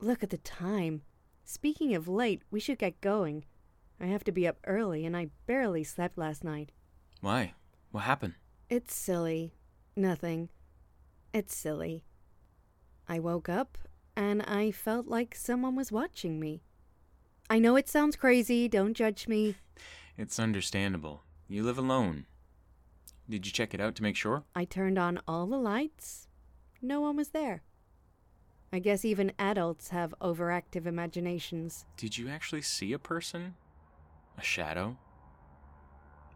[0.00, 1.02] Look at the time.
[1.44, 3.44] Speaking of late, we should get going.
[4.00, 6.72] I have to be up early, and I barely slept last night.
[7.20, 7.54] Why?
[7.90, 8.34] What happened?
[8.68, 9.52] It's silly.
[9.94, 10.48] Nothing.
[11.32, 12.02] It's silly.
[13.08, 13.78] I woke up,
[14.16, 16.62] and I felt like someone was watching me.
[17.48, 19.54] I know it sounds crazy, don't judge me.
[20.18, 21.22] It's understandable.
[21.46, 22.26] You live alone.
[23.28, 24.42] Did you check it out to make sure?
[24.54, 26.26] I turned on all the lights.
[26.82, 27.62] No one was there.
[28.72, 31.84] I guess even adults have overactive imaginations.
[31.96, 33.54] Did you actually see a person?
[34.36, 34.96] A shadow?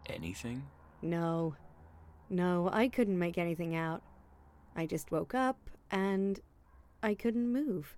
[0.06, 0.62] Anything?
[1.02, 1.56] No.
[2.30, 4.02] No, I couldn't make anything out.
[4.76, 5.58] I just woke up
[5.90, 6.38] and
[7.02, 7.96] I couldn't move.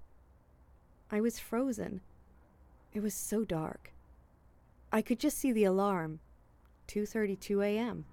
[1.10, 2.00] I was frozen.
[2.94, 3.92] It was so dark.
[4.90, 6.20] I could just see the alarm.
[6.88, 8.06] 2:32 a.m.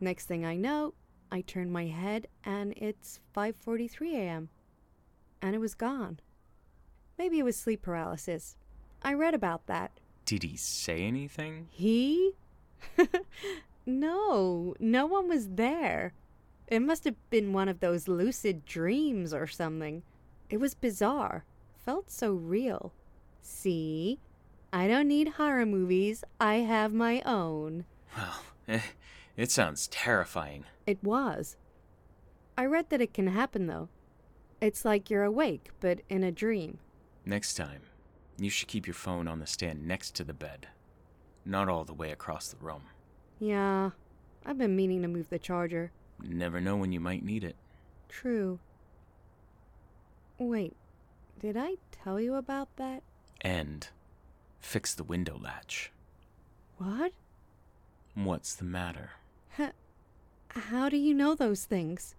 [0.00, 0.94] Next thing I know,
[1.30, 4.48] I turn my head and it's 5:43 a.m.
[5.42, 6.20] And it was gone.
[7.18, 8.56] Maybe it was sleep paralysis.
[9.02, 9.92] I read about that.
[10.24, 11.68] Did he say anything?
[11.70, 12.32] He?
[13.86, 16.12] no, no one was there.
[16.66, 20.02] It must have been one of those lucid dreams or something.
[20.50, 21.44] It was bizarre.
[21.84, 22.92] Felt so real.
[23.40, 24.18] See?
[24.72, 26.24] I don't need horror movies.
[26.40, 27.84] I have my own.
[28.16, 28.80] Well, eh,
[29.36, 30.64] it sounds terrifying.
[30.86, 31.56] It was.
[32.58, 33.88] I read that it can happen, though.
[34.60, 36.78] It's like you're awake, but in a dream.
[37.24, 37.82] Next time,
[38.38, 40.68] you should keep your phone on the stand next to the bed,
[41.44, 42.82] not all the way across the room.
[43.38, 43.90] Yeah,
[44.44, 45.90] I've been meaning to move the charger.
[46.22, 47.56] Never know when you might need it.
[48.08, 48.58] True.
[50.38, 50.76] Wait,
[51.40, 53.02] did I tell you about that?
[53.40, 53.88] And
[54.60, 55.92] fix the window latch.
[56.78, 57.12] What?
[58.14, 59.10] What's the matter?
[59.58, 59.70] H-
[60.50, 62.14] how do you know those things?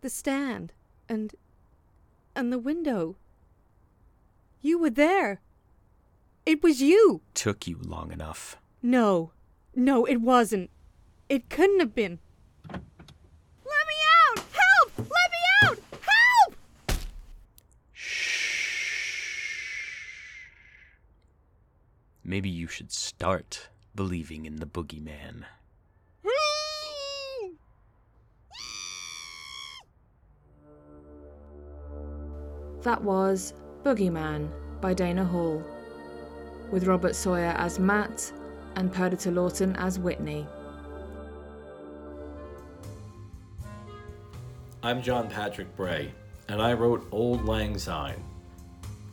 [0.00, 0.72] The stand
[1.08, 1.34] and
[2.34, 3.16] and the window.
[4.62, 5.40] You were there.
[6.46, 7.20] It was you.
[7.34, 8.56] Took you long enough.
[8.82, 9.32] No.
[9.74, 10.70] No, it wasn't.
[11.28, 12.18] It couldn't have been.
[12.70, 12.80] Let
[13.86, 13.94] me
[14.28, 14.44] out!
[14.52, 14.98] Help!
[14.98, 15.78] Let me out!
[15.92, 16.54] Help!
[22.24, 25.44] Maybe you should start believing in the boogeyman.
[32.82, 34.50] That was Boogeyman
[34.80, 35.62] by Dana Hall,
[36.70, 38.32] with Robert Sawyer as Matt
[38.78, 40.46] and Perdita Lawton as Whitney.
[44.84, 46.12] I'm John Patrick Bray,
[46.48, 48.22] and I wrote Auld Lang Syne.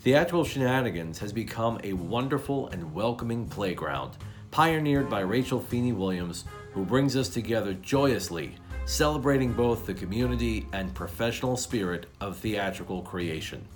[0.01, 4.17] Theatrical Shenanigans has become a wonderful and welcoming playground,
[4.51, 8.54] pioneered by Rachel Feeny Williams, who brings us together joyously,
[8.86, 13.67] celebrating both the community and professional spirit of theatrical creation.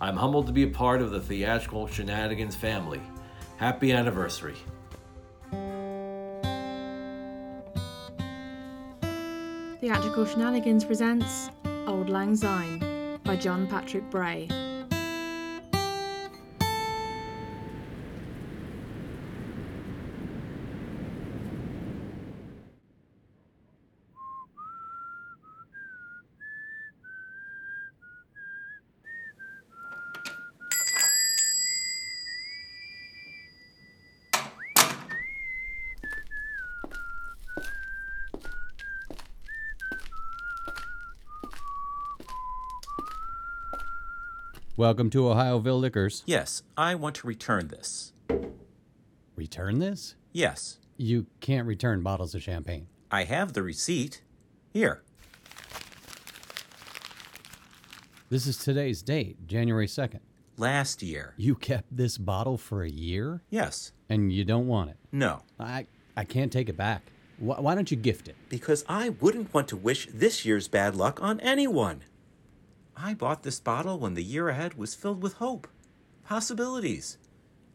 [0.00, 3.02] I'm humbled to be a part of the Theatrical Shenanigans family.
[3.58, 4.56] Happy anniversary.
[9.86, 11.48] Theatrical Shenanigans presents
[11.86, 14.48] Auld Lang Syne by John Patrick Bray.
[44.76, 46.22] Welcome to Ohioville Liquors.
[46.26, 48.12] Yes, I want to return this.
[49.34, 50.14] Return this?
[50.32, 52.88] Yes, You can't return bottles of champagne.
[53.10, 54.22] I have the receipt.
[54.72, 55.02] Here.
[58.28, 60.20] This is today's date, January 2nd.
[60.58, 61.34] Last year.
[61.36, 63.42] You kept this bottle for a year?
[63.50, 63.92] Yes.
[64.08, 64.96] And you don't want it?
[65.12, 65.42] No.
[65.60, 67.02] I, I can't take it back.
[67.38, 68.36] Wh- why don't you gift it?
[68.48, 72.02] Because I wouldn't want to wish this year's bad luck on anyone.
[72.96, 75.68] I bought this bottle when the year ahead was filled with hope,
[76.24, 77.18] possibilities.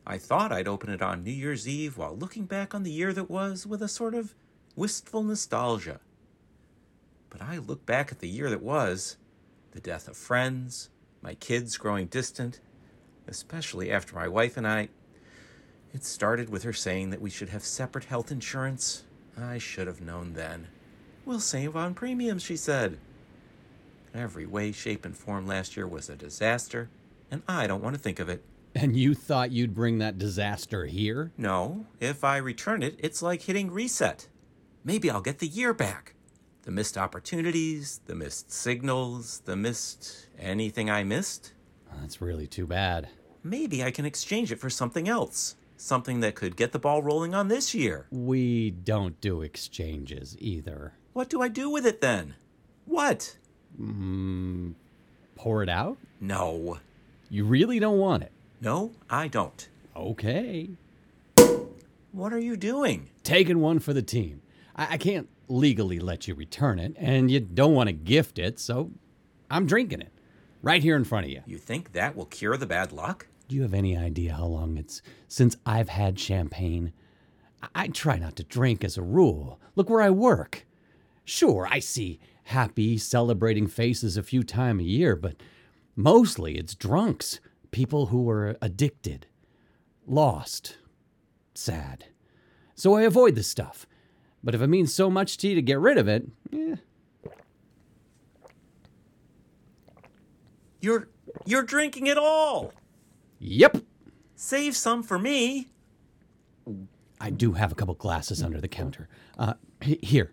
[0.05, 3.13] I thought I'd open it on New Year's Eve while looking back on the year
[3.13, 4.33] that was with a sort of
[4.75, 5.99] wistful nostalgia.
[7.29, 9.17] But I look back at the year that was
[9.73, 10.89] the death of friends,
[11.21, 12.59] my kids growing distant,
[13.27, 14.89] especially after my wife and I.
[15.93, 19.03] It started with her saying that we should have separate health insurance.
[19.39, 20.67] I should have known then.
[21.25, 22.97] We'll save on premiums, she said.
[24.13, 26.89] Every way, shape, and form last year was a disaster,
[27.29, 28.43] and I don't want to think of it.
[28.75, 31.31] And you thought you'd bring that disaster here?
[31.37, 34.27] No, if I return it, it's like hitting reset.
[34.83, 36.15] Maybe I'll get the year back.
[36.63, 41.53] The missed opportunities, the missed signals, the missed anything I missed.
[41.99, 43.09] That's really too bad.
[43.43, 45.55] Maybe I can exchange it for something else.
[45.75, 48.05] Something that could get the ball rolling on this year.
[48.11, 50.93] We don't do exchanges either.
[51.13, 52.35] What do I do with it then?
[52.85, 53.37] What?
[53.79, 54.73] Mm,
[55.35, 55.97] pour it out?
[56.19, 56.79] No.
[57.29, 58.31] You really don't want it?
[58.59, 59.67] No, I don't.
[59.95, 60.69] Okay.
[62.11, 63.09] What are you doing?
[63.23, 64.41] Taking one for the team.
[64.75, 68.59] I, I can't legally let you return it, and you don't want to gift it,
[68.59, 68.91] so
[69.49, 70.11] I'm drinking it.
[70.61, 71.41] Right here in front of you.
[71.47, 73.27] You think that will cure the bad luck?
[73.47, 76.93] Do you have any idea how long it's since I've had champagne?
[77.63, 79.59] I, I try not to drink as a rule.
[79.75, 80.65] Look where I work.
[81.25, 85.35] Sure, I see happy, celebrating faces a few times a year, but
[85.95, 87.39] mostly it's drunks,
[87.71, 89.27] people who are addicted,
[90.05, 90.77] lost,
[91.53, 92.05] sad.
[92.75, 93.85] So I avoid the stuff.
[94.43, 96.75] But if it means so much to you to get rid of it, eh.
[100.81, 101.09] You're
[101.45, 102.73] you're drinking it all.
[103.39, 103.77] Yep.
[104.35, 105.67] Save some for me.
[107.19, 109.07] I do have a couple glasses under the counter.
[109.37, 110.31] Uh, here.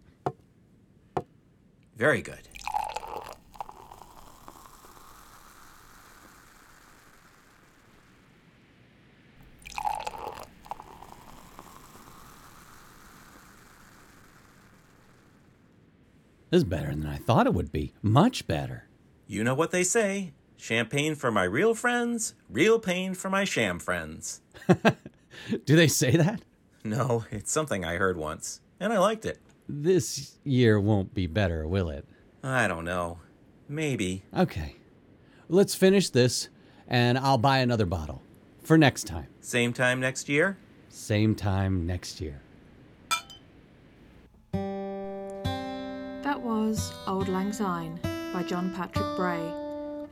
[1.98, 2.38] Very good.
[16.50, 17.92] This is better than I thought it would be.
[18.00, 18.84] Much better.
[19.26, 23.80] You know what they say champagne for my real friends, real pain for my sham
[23.80, 24.40] friends.
[25.66, 26.42] Do they say that?
[26.84, 29.40] No, it's something I heard once, and I liked it.
[29.68, 32.06] This year won't be better, will it?
[32.42, 33.18] I don't know.
[33.68, 34.22] Maybe.
[34.34, 34.76] Okay.
[35.48, 36.48] Let's finish this,
[36.86, 38.22] and I'll buy another bottle.
[38.62, 39.26] For next time.
[39.40, 40.56] Same time next year?
[40.88, 42.40] Same time next year.
[46.22, 48.00] That was Auld Lang Syne
[48.32, 49.40] by John Patrick Bray,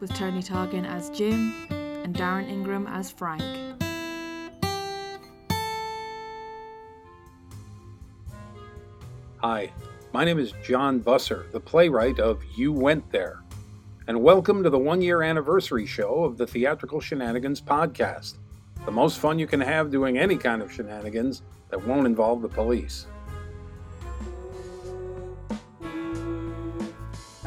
[0.00, 3.75] with Tony Targan as Jim and Darrin Ingram as Frank.
[9.48, 9.70] Hi,
[10.12, 13.44] my name is John Busser, the playwright of You Went There,
[14.08, 18.38] and welcome to the one year anniversary show of the Theatrical Shenanigans podcast.
[18.84, 22.48] The most fun you can have doing any kind of shenanigans that won't involve the
[22.48, 23.06] police.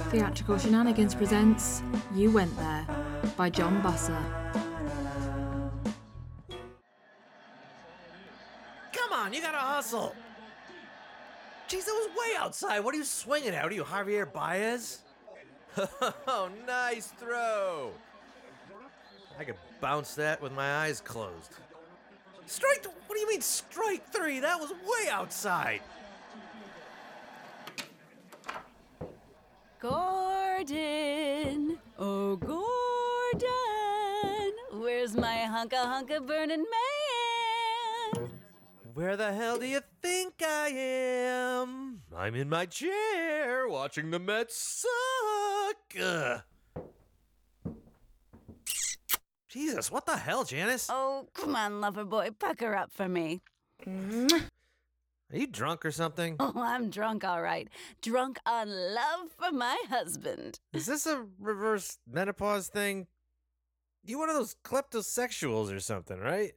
[0.09, 1.83] Theatrical Shenanigans presents
[2.15, 2.87] You Went There
[3.35, 4.23] by John Busser.
[8.93, 10.15] Come on, you gotta hustle.
[11.69, 12.79] Jeez, that was way outside.
[12.79, 13.63] What are you swinging at?
[13.63, 15.01] Are you, Javier Baez?
[16.27, 17.91] oh, nice throw.
[19.39, 21.51] I could bounce that with my eyes closed.
[22.47, 22.81] Strike?
[22.83, 24.39] th- What do you mean strike three?
[24.39, 25.81] That was way outside.
[29.79, 32.67] Gordon, oh Gordon,
[34.73, 36.78] where's my hunka hunka burning man?
[38.99, 42.01] Where the hell do you think I am?
[42.13, 46.03] I'm in my chair watching the Mets suck.
[46.03, 46.41] Ugh.
[49.47, 50.89] Jesus, what the hell, Janice?
[50.91, 53.39] Oh, come on, lover boy, pucker up for me.
[53.87, 54.41] Are
[55.31, 56.35] you drunk or something?
[56.41, 57.69] Oh, I'm drunk, all right.
[58.01, 60.59] Drunk on love for my husband.
[60.73, 63.07] Is this a reverse menopause thing?
[64.03, 66.51] You one of those kleptosexuals or something, right?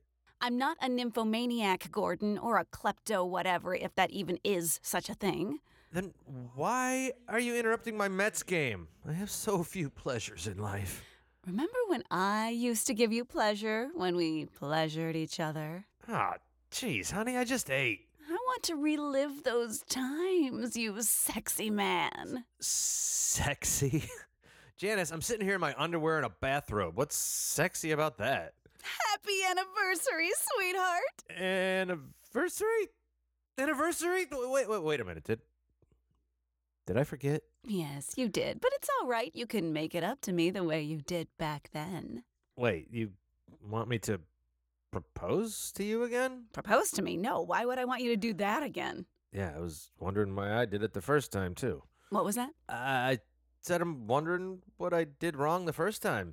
[0.44, 5.14] I'm not a nymphomaniac, Gordon, or a klepto whatever, if that even is such a
[5.14, 5.60] thing.
[5.92, 6.12] Then
[6.56, 8.88] why are you interrupting my Mets game?
[9.08, 11.04] I have so few pleasures in life.
[11.46, 15.84] Remember when I used to give you pleasure when we pleasured each other?
[16.08, 16.34] Ah,
[16.72, 18.00] jeez, honey, I just ate.
[18.28, 22.46] I want to relive those times, you sexy man.
[22.58, 24.02] Sexy.
[24.76, 26.96] Janice, I'm sitting here in my underwear and a bathrobe.
[26.96, 28.54] What's sexy about that?
[28.82, 31.40] Happy anniversary, sweetheart.
[31.40, 32.88] Anniversary?
[33.58, 34.26] Anniversary?
[34.30, 35.24] Wait, wait, wait a minute.
[35.24, 35.40] Did
[36.86, 37.42] Did I forget?
[37.64, 39.30] Yes, you did, but it's all right.
[39.34, 42.24] You can make it up to me the way you did back then.
[42.56, 43.12] Wait, you
[43.64, 44.20] want me to
[44.90, 46.46] propose to you again?
[46.52, 47.16] Propose to me?
[47.16, 49.06] No, why would I want you to do that again?
[49.32, 51.82] Yeah, I was wondering why I did it the first time too.
[52.10, 52.50] What was that?
[52.68, 53.20] I
[53.62, 56.32] said I'm wondering what I did wrong the first time.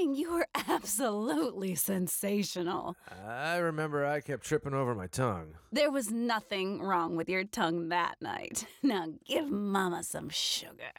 [0.00, 2.96] You were absolutely sensational.
[3.26, 5.54] I remember I kept tripping over my tongue.
[5.72, 8.66] There was nothing wrong with your tongue that night.
[8.82, 10.92] Now give Mama some sugar.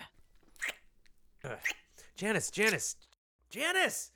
[1.43, 1.57] Ugh.
[2.15, 2.97] Janice, Janice,
[3.49, 4.11] Janice!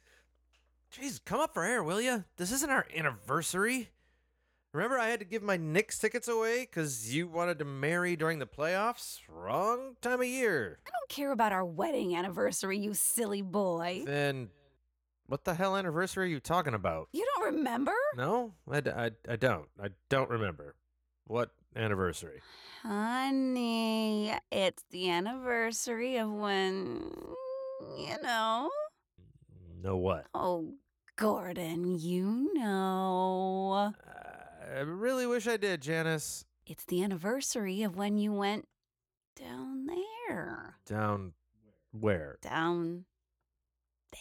[0.94, 2.26] Jeez, come up for air, will you?
[2.38, 3.90] This isn't our anniversary.
[4.74, 8.40] Remember, I had to give my Knicks tickets away because you wanted to marry during
[8.40, 9.20] the playoffs?
[9.30, 10.80] Wrong time of year.
[10.86, 14.04] I don't care about our wedding anniversary, you silly boy.
[14.06, 14.50] Then
[15.28, 17.08] What the hell anniversary are you talking about?
[17.12, 17.94] You don't remember?
[18.16, 19.68] No, I, d- I, I don't.
[19.82, 20.76] I don't remember.
[21.26, 22.42] What anniversary?
[22.82, 27.10] Honey, it's the anniversary of when,
[27.98, 28.70] you know.
[29.82, 30.26] No what?
[30.34, 30.74] Oh,
[31.16, 33.94] Gordon, you know.
[34.76, 36.46] I really wish I did, Janice.
[36.68, 38.68] It's the anniversary of when you went
[39.40, 40.76] down there.
[40.86, 41.34] Down
[41.92, 42.38] where?
[42.42, 43.06] Down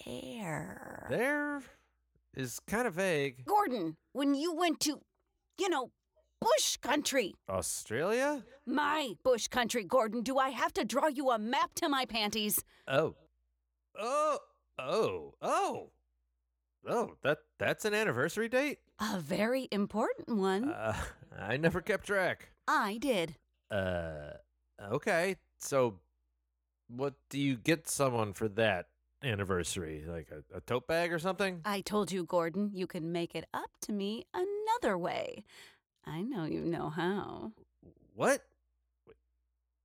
[0.07, 1.07] there.
[1.11, 1.62] There
[2.36, 3.45] is kind of vague.
[3.45, 5.01] Gordon, when you went to,
[5.59, 5.90] you know,
[6.40, 7.34] bush country.
[7.49, 8.45] Australia?
[8.66, 10.22] My bush country, Gordon.
[10.22, 12.64] Do I have to draw you a map to my panties?
[12.88, 13.14] Oh.
[13.99, 14.38] Oh.
[14.78, 15.34] Oh.
[15.40, 15.90] Oh.
[16.88, 18.78] Oh, that that's an anniversary date?
[18.99, 20.70] A very important one.
[20.70, 20.97] Uh,
[21.38, 22.49] I never kept track.
[22.66, 23.36] I did.
[23.70, 24.32] Uh,
[24.90, 25.36] okay.
[25.59, 26.01] So,
[26.88, 28.86] what do you get someone for that
[29.25, 30.05] anniversary?
[30.07, 31.61] Like a, a tote bag or something?
[31.64, 35.45] I told you, Gordon, you can make it up to me another way.
[36.07, 37.53] I know you know how.
[38.14, 38.43] What?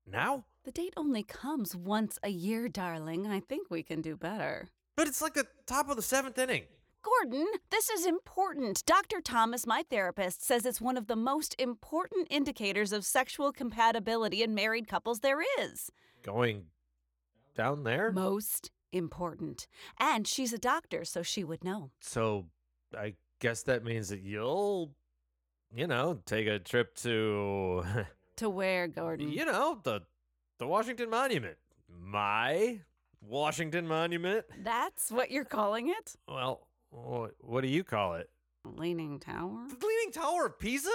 [0.10, 0.46] Now?
[0.64, 3.28] The date only comes once a year, darling.
[3.28, 4.70] I think we can do better.
[4.96, 6.64] But it's like the top of the seventh inning.
[7.04, 8.84] Gordon, this is important.
[8.86, 9.22] Dr.
[9.22, 14.54] Thomas, my therapist, says it's one of the most important indicators of sexual compatibility in
[14.54, 15.90] married couples there is.
[16.24, 16.66] Going
[17.56, 18.12] down there?
[18.12, 19.68] Most important.
[20.00, 21.92] And she's a doctor, so she would know.
[22.00, 22.46] So,
[22.98, 24.92] I guess that means that you'll,
[25.76, 27.84] you know, take a trip to,
[28.38, 29.32] To where, Gordon?
[29.32, 30.02] you know, the
[30.60, 31.58] the Washington Monument.
[31.90, 32.80] My
[33.22, 34.46] Washington Monument.
[34.64, 36.16] That's what you're calling it?
[36.28, 38.30] Well, what, what do you call it?
[38.66, 39.66] Leaning Tower?
[39.70, 40.90] The Leaning Tower of Pisa?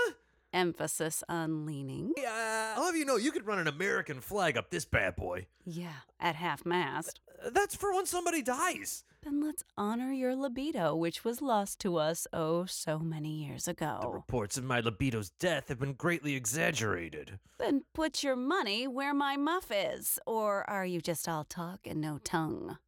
[0.52, 2.12] Emphasis on leaning.
[2.16, 2.74] Yeah.
[2.76, 5.46] I'll have you know, you could run an American flag up this bad boy.
[5.64, 7.20] Yeah, at half mast.
[7.44, 9.04] Uh, that's for when somebody dies.
[9.22, 13.98] Then let's honor your libido, which was lost to us oh so many years ago.
[14.02, 17.38] The reports of my libido's death have been greatly exaggerated.
[17.58, 20.18] Then put your money where my muff is.
[20.26, 22.78] Or are you just all talk and no tongue?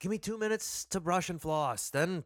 [0.00, 2.24] Give me two minutes to brush and floss, then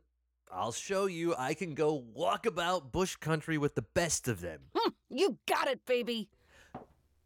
[0.53, 4.61] I'll show you I can go walk about bush country with the best of them.
[4.74, 6.28] Hmm, you got it, baby.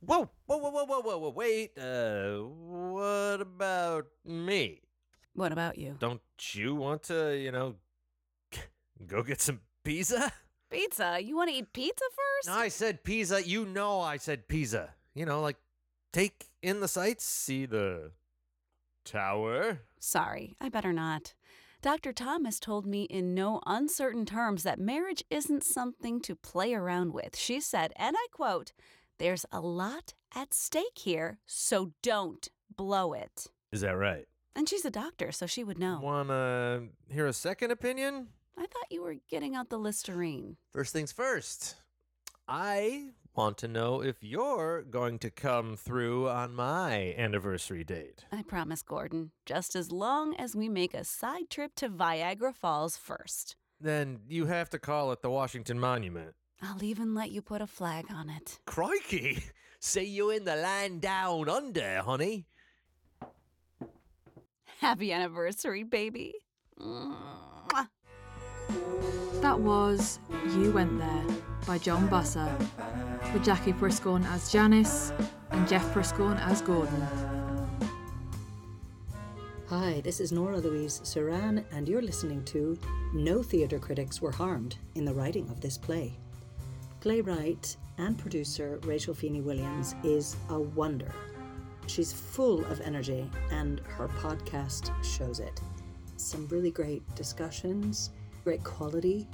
[0.01, 1.77] Whoa, whoa, whoa, whoa, whoa, whoa, whoa, wait.
[1.77, 4.81] Uh, what about me?
[5.35, 5.97] What about you?
[5.99, 6.21] Don't
[6.53, 7.75] you want to, you know,
[9.07, 10.33] go get some pizza?
[10.71, 11.19] Pizza?
[11.23, 12.57] You want to eat pizza first?
[12.57, 13.47] I said pizza.
[13.47, 14.91] You know I said pizza.
[15.15, 15.57] You know, like
[16.13, 18.13] take in the sights, see the
[19.05, 19.81] tower.
[19.99, 21.35] Sorry, I better not.
[21.81, 22.13] Dr.
[22.13, 27.37] Thomas told me in no uncertain terms that marriage isn't something to play around with.
[27.37, 28.73] She said, and I quote,
[29.19, 33.47] There's a lot at stake here, so don't blow it.
[33.71, 34.27] Is that right?
[34.57, 36.01] And she's a doctor, so she would know.
[36.03, 38.29] Wanna hear a second opinion?
[38.57, 40.57] I thought you were getting out the Listerine.
[40.73, 41.77] First things first.
[42.49, 48.25] I want to know if you're going to come through on my anniversary date.
[48.33, 52.97] I promise, Gordon, just as long as we make a side trip to Viagra Falls
[52.97, 53.55] first.
[53.81, 56.35] Then you have to call it the Washington Monument.
[56.61, 58.59] I'll even let you put a flag on it.
[58.67, 59.45] Crikey!
[59.79, 62.49] See you in the land down under, honey.
[64.81, 66.35] Happy anniversary, baby.
[66.81, 67.87] Mwah.
[69.41, 70.19] That was
[70.57, 71.25] You Went There
[71.65, 72.53] by John Busser,
[73.33, 75.13] with Jackie Priskorn as Janice
[75.53, 77.07] and Jeff Priskorn as Gordon.
[79.69, 82.77] Hi, this is Nora Louise Saran, and you're listening to
[83.15, 86.19] No Theatre Critics Were Harmed in the Writing of This Play.
[87.01, 91.13] Playwright and producer Rachel Feeny Williams is a wonder.
[91.87, 95.61] She's full of energy, and her podcast shows it.
[96.17, 98.11] Some really great discussions,
[98.49, 99.29] great quality,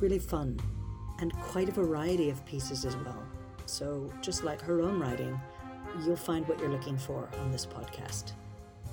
[0.00, 0.58] really fun,
[1.20, 3.22] and quite a variety of pieces as well.
[3.66, 5.38] So, just like her own writing,
[6.06, 8.32] you'll find what you're looking for on this podcast.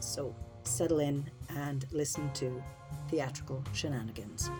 [0.01, 2.61] So, settle in and listen to
[3.09, 4.51] Theatrical Shenanigans.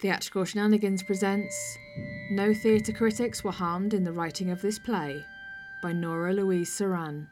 [0.00, 1.76] Theatrical Shenanigans presents
[2.30, 5.22] No Theatre Critics Were Harmed in the Writing of This Play
[5.82, 7.26] by Nora Louise Saran.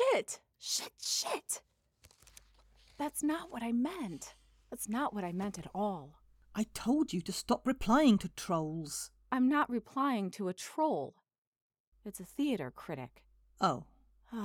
[0.00, 0.40] Shit!
[0.58, 1.60] Shit, shit!
[2.98, 4.34] That's not what I meant.
[4.70, 6.20] That's not what I meant at all.
[6.54, 9.10] I told you to stop replying to trolls.
[9.30, 11.16] I'm not replying to a troll.
[12.04, 13.22] It's a theater critic.
[13.60, 13.84] Oh.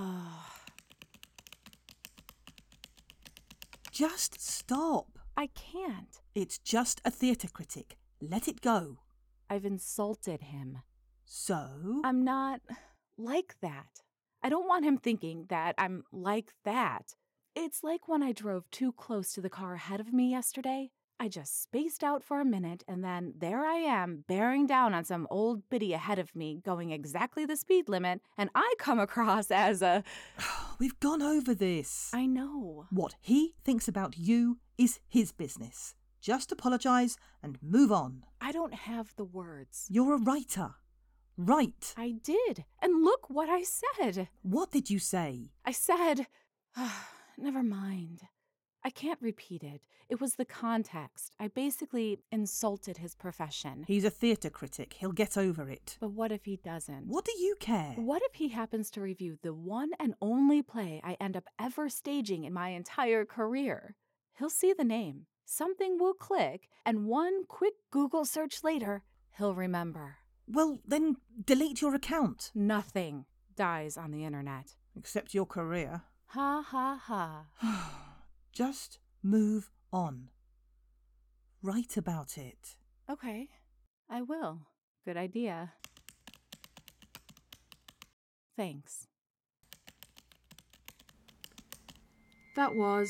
[3.91, 5.19] Just stop.
[5.37, 6.21] I can't.
[6.33, 7.97] It's just a theatre critic.
[8.21, 8.99] Let it go.
[9.49, 10.79] I've insulted him.
[11.23, 12.01] So?
[12.03, 12.61] I'm not
[13.17, 14.01] like that.
[14.45, 17.15] I don't want him thinking that I'm like that.
[17.55, 20.91] It's like when I drove too close to the car ahead of me yesterday.
[21.19, 25.03] I just spaced out for a minute, and then there I am, bearing down on
[25.03, 29.49] some old biddy ahead of me, going exactly the speed limit, and I come across
[29.49, 30.03] as a.
[30.79, 32.11] We've gone over this.
[32.13, 32.85] I know.
[32.91, 35.95] What he thinks about you is his business.
[36.21, 38.25] Just apologise and move on.
[38.39, 39.87] I don't have the words.
[39.89, 40.75] You're a writer.
[41.38, 41.93] Right.
[41.97, 42.65] I did.
[42.81, 44.29] And look what I said.
[44.41, 45.51] What did you say?
[45.65, 46.27] I said.
[46.77, 48.21] Ah, never mind.
[48.83, 49.81] I can't repeat it.
[50.09, 51.33] It was the context.
[51.39, 53.83] I basically insulted his profession.
[53.88, 54.93] He's a theatre critic.
[54.99, 55.97] He'll get over it.
[55.99, 57.07] But what if he doesn't?
[57.07, 57.93] What do you care?
[57.95, 61.89] What if he happens to review the one and only play I end up ever
[61.89, 63.95] staging in my entire career?
[64.38, 69.01] He'll see the name, something will click, and one quick Google search later,
[69.38, 70.17] he'll remember.
[70.47, 72.51] Well, then delete your account.
[72.53, 73.25] Nothing
[73.55, 74.75] dies on the internet.
[74.95, 76.03] Except your career.
[76.27, 77.45] Ha ha ha.
[78.53, 80.29] Just move on.
[81.61, 82.75] Write about it.
[83.09, 83.49] Okay,
[84.09, 84.61] I will.
[85.03, 85.73] Good idea.
[88.55, 89.07] Thanks.
[92.55, 93.09] That was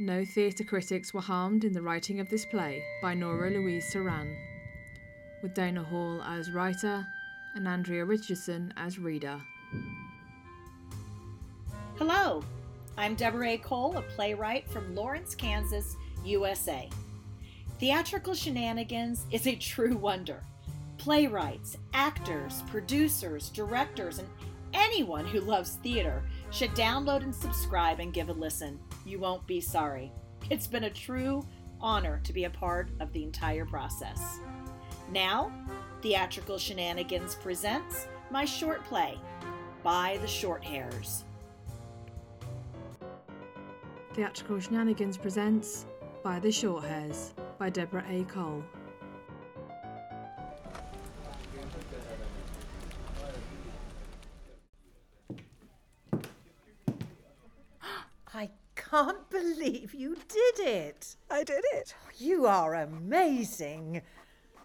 [0.00, 4.34] No Theatre Critics Were Harmed in the Writing of This Play by Nora Louise Saran,
[5.46, 7.06] with Dana Hall as writer
[7.54, 9.40] and Andrea Richardson as reader.
[11.94, 12.42] Hello,
[12.98, 13.58] I'm Deborah A.
[13.58, 15.94] Cole, a playwright from Lawrence, Kansas,
[16.24, 16.90] USA.
[17.78, 20.42] Theatrical Shenanigans is a true wonder.
[20.98, 24.28] Playwrights, actors, producers, directors, and
[24.74, 28.80] anyone who loves theater should download and subscribe and give a listen.
[29.04, 30.10] You won't be sorry.
[30.50, 31.46] It's been a true
[31.80, 34.40] honor to be a part of the entire process.
[35.12, 35.52] Now,
[36.02, 39.18] Theatrical Shenanigans presents my short play,
[39.82, 41.24] By the Short Hairs.
[44.14, 45.86] Theatrical Shenanigans presents
[46.24, 48.24] By the Short Hairs by Deborah A.
[48.24, 48.64] Cole.
[58.34, 61.16] I can't believe you did it.
[61.30, 61.94] I did it.
[62.18, 64.02] You are amazing.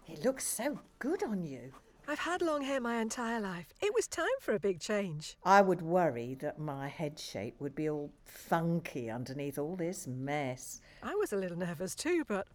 [0.08, 1.72] It looks so good on you.
[2.08, 3.72] I've had long hair my entire life.
[3.80, 5.36] It was time for a big change.
[5.44, 10.80] I would worry that my head shape would be all funky underneath all this mess.
[11.02, 12.48] I was a little nervous too, but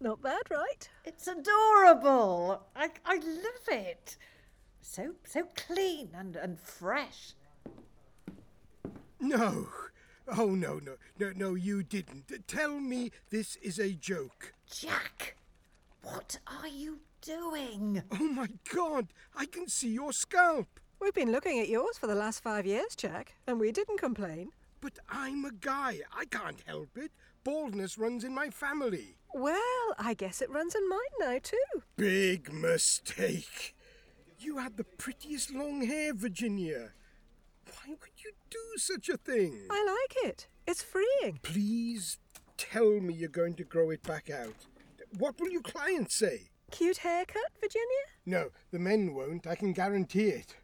[0.00, 0.88] not bad, right?
[1.04, 2.66] It's adorable.
[2.76, 4.16] I, I love it.
[4.82, 7.34] So so clean and, and fresh.
[9.18, 9.68] No.
[10.28, 12.46] Oh, no, no, no, no, you didn't.
[12.46, 14.54] Tell me this is a joke.
[14.70, 15.36] Jack,
[16.02, 18.02] what are you doing?
[18.12, 20.80] Oh, my God, I can see your scalp.
[21.00, 24.50] We've been looking at yours for the last five years, Jack, and we didn't complain.
[24.80, 26.00] But I'm a guy.
[26.16, 27.12] I can't help it.
[27.44, 29.16] Baldness runs in my family.
[29.32, 31.82] Well, I guess it runs in mine now, too.
[31.96, 33.74] Big mistake.
[34.38, 36.92] You had the prettiest long hair, Virginia.
[37.66, 39.66] Why would you do such a thing?
[39.70, 40.48] I like it.
[40.66, 41.40] It's freeing.
[41.42, 42.18] Please
[42.56, 44.66] tell me you're going to grow it back out.
[45.18, 46.50] What will your clients say?
[46.70, 47.86] Cute haircut, Virginia?
[48.26, 49.46] No, the men won't.
[49.46, 50.56] I can guarantee it.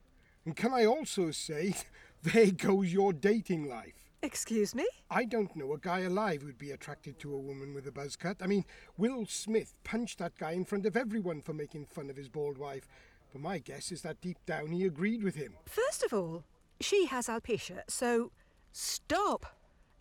[0.44, 1.74] And can I also say,
[2.22, 3.94] there goes your dating life.
[4.22, 4.86] Excuse me?
[5.10, 8.16] I don't know a guy alive who'd be attracted to a woman with a buzz
[8.16, 8.38] cut.
[8.40, 8.64] I mean,
[8.96, 12.56] Will Smith punched that guy in front of everyone for making fun of his bald
[12.56, 12.88] wife.
[13.32, 15.54] But my guess is that deep down he agreed with him.
[15.66, 16.44] First of all,
[16.80, 18.32] she has alopecia, so
[18.72, 19.46] stop.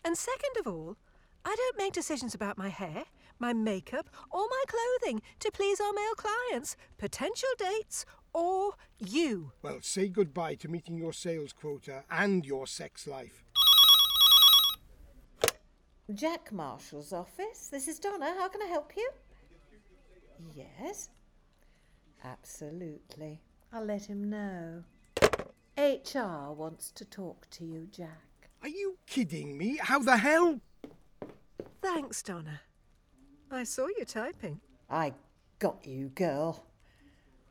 [0.04, 0.96] And second of all,
[1.44, 3.04] I don't make decisions about my hair,
[3.38, 9.52] my makeup, or my clothing to please our male clients, potential dates, or you.
[9.62, 13.44] Well, say goodbye to meeting your sales quota and your sex life.
[16.14, 17.68] Jack Marshall's office.
[17.70, 18.34] This is Donna.
[18.38, 19.10] How can I help you?
[20.54, 21.08] Yes.
[22.24, 23.40] Absolutely.
[23.72, 24.84] I'll let him know.
[25.76, 28.50] HR wants to talk to you, Jack.
[28.62, 29.78] Are you kidding me?
[29.80, 30.60] How the hell?
[31.82, 32.60] Thanks, Donna.
[33.50, 34.60] I saw you typing.
[34.90, 35.14] I
[35.58, 36.64] got you, girl.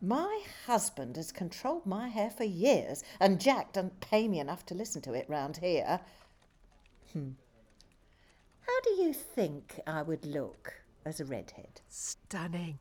[0.02, 4.76] My husband has controlled my hair for years, and Jack doesn't pay me enough to
[4.76, 6.02] listen to it round here.
[7.14, 7.32] Hmm.
[8.60, 10.74] How do you think I would look
[11.06, 11.82] as a redhead?
[11.88, 12.80] Stunning.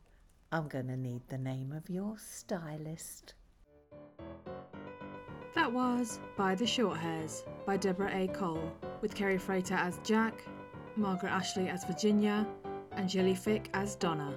[0.51, 3.33] I'm going to need the name of your stylist.
[5.55, 8.27] That was By the Short Hairs by Deborah A.
[8.27, 10.33] Cole, with Kerry Frater as Jack,
[10.97, 12.45] Margaret Ashley as Virginia,
[12.95, 14.33] and Jilly Fick as Donna.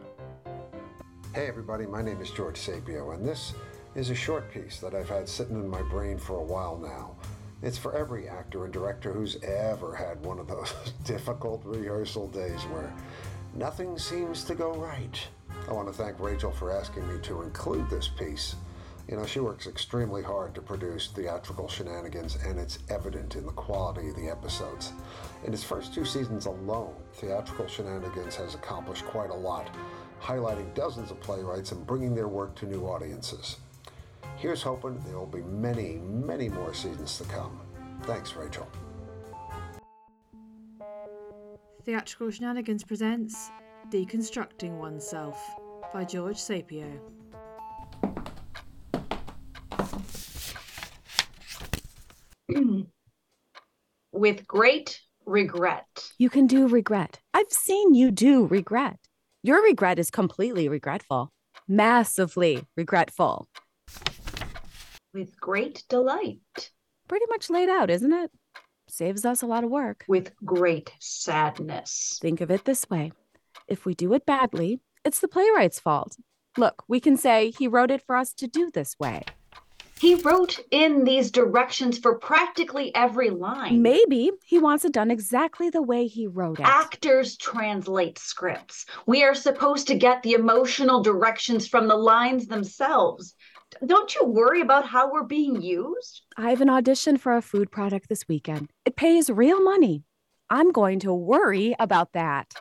[1.35, 3.55] Hey everybody, my name is George Sapio, and this
[3.95, 7.15] is a short piece that I've had sitting in my brain for a while now.
[7.63, 10.73] It's for every actor and director who's ever had one of those
[11.05, 12.93] difficult rehearsal days where
[13.55, 15.21] nothing seems to go right.
[15.69, 18.55] I want to thank Rachel for asking me to include this piece.
[19.09, 23.53] You know, she works extremely hard to produce theatrical shenanigans, and it's evident in the
[23.53, 24.93] quality of the episodes.
[25.47, 29.75] In its first two seasons alone, Theatrical Shenanigans has accomplished quite a lot,
[30.21, 33.57] highlighting dozens of playwrights and bringing their work to new audiences.
[34.37, 37.59] Here's hoping there will be many, many more seasons to come.
[38.03, 38.69] Thanks, Rachel.
[41.83, 43.51] Theatrical Shenanigans presents
[43.91, 45.41] Deconstructing Oneself
[45.95, 47.01] by George Sapio.
[52.53, 52.83] Hmm.
[54.13, 55.87] With great regret.
[56.19, 57.21] You can do regret.
[57.35, 58.99] I've seen you do regret.
[59.43, 61.31] Your regret is completely regretful,
[61.69, 63.49] massively regretful.
[65.13, 66.71] With great delight.
[67.09, 68.31] Pretty much laid out, isn't it?
[68.89, 70.05] Saves us a lot of work.
[70.09, 72.19] With great sadness.
[72.21, 73.13] Think of it this way
[73.69, 76.17] if we do it badly, it's the playwright's fault.
[76.57, 79.23] Look, we can say he wrote it for us to do this way.
[80.01, 83.83] He wrote in these directions for practically every line.
[83.83, 86.67] Maybe he wants it done exactly the way he wrote it.
[86.67, 88.87] Actors translate scripts.
[89.07, 93.35] We are supposed to get the emotional directions from the lines themselves.
[93.85, 96.23] Don't you worry about how we're being used?
[96.37, 98.71] I have an audition for a food product this weekend.
[98.85, 100.05] It pays real money.
[100.49, 102.55] I'm going to worry about that.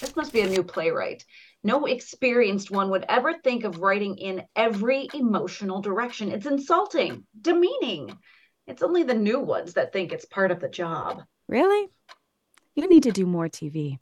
[0.00, 1.24] This must be a new playwright.
[1.66, 6.30] No experienced one would ever think of writing in every emotional direction.
[6.30, 8.16] It's insulting, demeaning.
[8.68, 11.24] It's only the new ones that think it's part of the job.
[11.48, 11.88] Really?
[12.76, 14.00] You need to do more TV.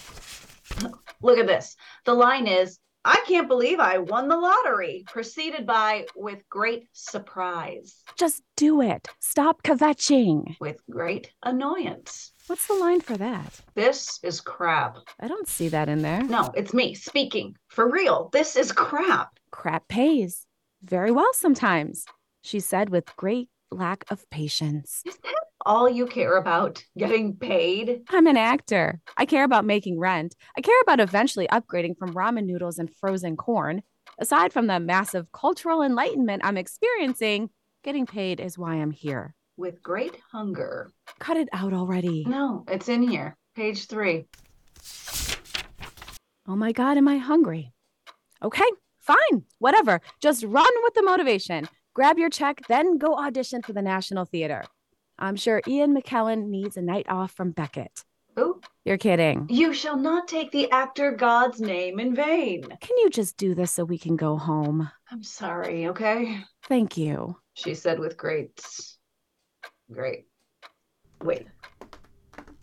[1.22, 1.74] Look at this.
[2.04, 8.02] The line is, I can't believe I won the lottery, preceded by, with great surprise.
[8.18, 9.08] Just do it.
[9.20, 10.56] Stop kvetching.
[10.60, 12.34] With great annoyance.
[12.47, 13.61] What's the line for that?
[13.74, 14.99] This is crap.
[15.18, 16.22] I don't see that in there.
[16.22, 17.57] No, it's me speaking.
[17.68, 19.30] For real, this is crap.
[19.51, 20.47] Crap pays.
[20.82, 22.05] Very well sometimes,
[22.42, 25.01] she said with great lack of patience.
[25.07, 26.84] Is that all you care about?
[26.99, 28.03] Getting paid?
[28.11, 29.01] I'm an actor.
[29.16, 30.36] I care about making rent.
[30.55, 33.82] I care about eventually upgrading from ramen noodles and frozen corn.
[34.18, 37.49] Aside from the massive cultural enlightenment I'm experiencing,
[37.82, 39.34] getting paid is why I'm here.
[39.57, 40.92] With great hunger.
[41.20, 42.24] Cut it out already.
[42.26, 43.36] No, it's in here.
[43.55, 44.26] Page three.
[46.48, 47.72] Oh my God, am I hungry?
[48.42, 48.64] Okay,
[48.98, 50.00] fine, whatever.
[50.20, 51.68] Just run with the motivation.
[51.94, 54.64] Grab your check, then go audition for the National Theater.
[55.18, 58.05] I'm sure Ian McKellen needs a night off from Beckett.
[58.34, 58.61] Who?
[58.84, 59.46] You're kidding.
[59.48, 62.64] You shall not take the actor God's name in vain.
[62.80, 64.90] Can you just do this so we can go home?
[65.12, 66.40] I'm sorry, okay?
[66.68, 67.36] Thank you.
[67.55, 68.61] She said with great.
[69.93, 70.26] Great.
[71.22, 71.47] Wait.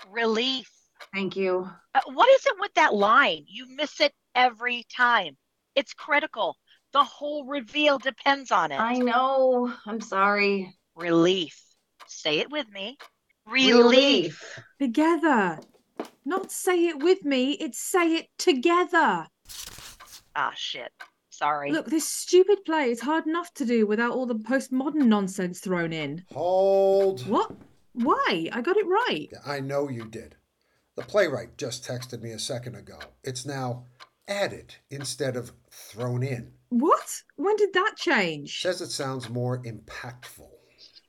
[0.09, 0.69] Relief.
[1.13, 1.69] Thank you.
[1.93, 3.45] Uh, what is it with that line?
[3.47, 5.37] You miss it every time.
[5.75, 6.57] It's critical.
[6.93, 8.79] The whole reveal depends on it.
[8.79, 9.73] I know.
[9.85, 10.75] I'm sorry.
[10.95, 11.59] Relief.
[12.07, 12.97] Say it with me.
[13.45, 13.75] Relief.
[13.75, 14.59] Relief.
[14.79, 15.59] Together.
[16.25, 19.27] Not say it with me, it's say it together.
[20.35, 20.91] Ah, shit.
[21.41, 21.71] Sorry.
[21.71, 25.91] Look, this stupid play is hard enough to do without all the postmodern nonsense thrown
[25.91, 26.23] in.
[26.31, 27.27] Hold.
[27.27, 27.51] What?
[27.93, 28.47] Why?
[28.53, 29.27] I got it right.
[29.43, 30.35] I know you did.
[30.95, 32.99] The playwright just texted me a second ago.
[33.23, 33.85] It's now
[34.27, 36.51] added instead of thrown in.
[36.69, 37.23] What?
[37.37, 38.61] When did that change?
[38.61, 40.47] Says it sounds more impactful.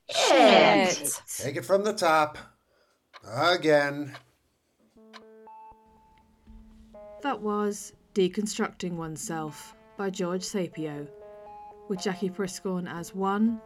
[0.08, 1.20] Shit.
[1.36, 2.38] Take it from the top.
[3.22, 4.16] Again.
[7.20, 11.06] That was Deconstructing Oneself by George Sapio,
[11.86, 13.60] with Jackie Priskorn as 1,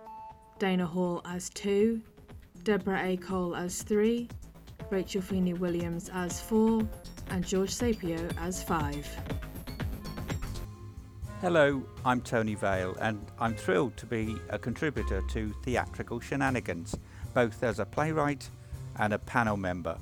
[0.58, 1.98] Dana Hall as 2,
[2.62, 3.16] Deborah A.
[3.16, 4.28] Cole as 3,
[4.90, 6.86] Rachel Feeny Williams as 4,
[7.30, 9.08] and George Sapio as 5.
[11.40, 16.98] Hello, I'm Tony Vale, and I'm thrilled to be a contributor to Theatrical Shenanigans,
[17.32, 18.46] both as a playwright
[18.96, 19.96] and a panel member.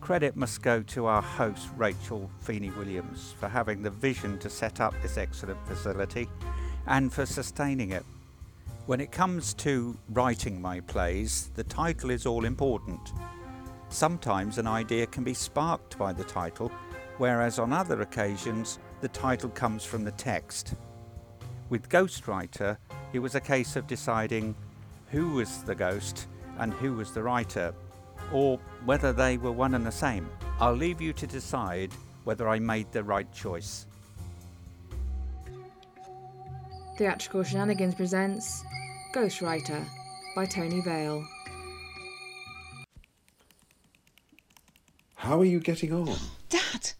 [0.00, 4.80] Credit must go to our host, Rachel Feeny Williams, for having the vision to set
[4.80, 6.28] up this excellent facility
[6.86, 8.04] and for sustaining it.
[8.86, 13.12] When it comes to writing my plays, the title is all important.
[13.88, 16.72] Sometimes an idea can be sparked by the title,
[17.18, 20.74] whereas on other occasions, the title comes from the text.
[21.68, 22.78] With Ghostwriter,
[23.12, 24.56] it was a case of deciding
[25.10, 26.26] who was the ghost
[26.58, 27.74] and who was the writer,
[28.32, 30.28] or whether they were one and the same.
[30.58, 31.92] I'll leave you to decide
[32.24, 33.86] whether I made the right choice.
[36.98, 38.62] Theatrical Shenanigans presents
[39.14, 39.86] Ghostwriter
[40.34, 41.26] by Tony Vale.
[45.14, 46.16] How are you getting on?
[46.48, 46.92] Dad!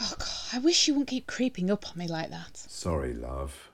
[0.00, 2.56] Oh, God, I wish you wouldn't keep creeping up on me like that.
[2.56, 3.70] Sorry, love.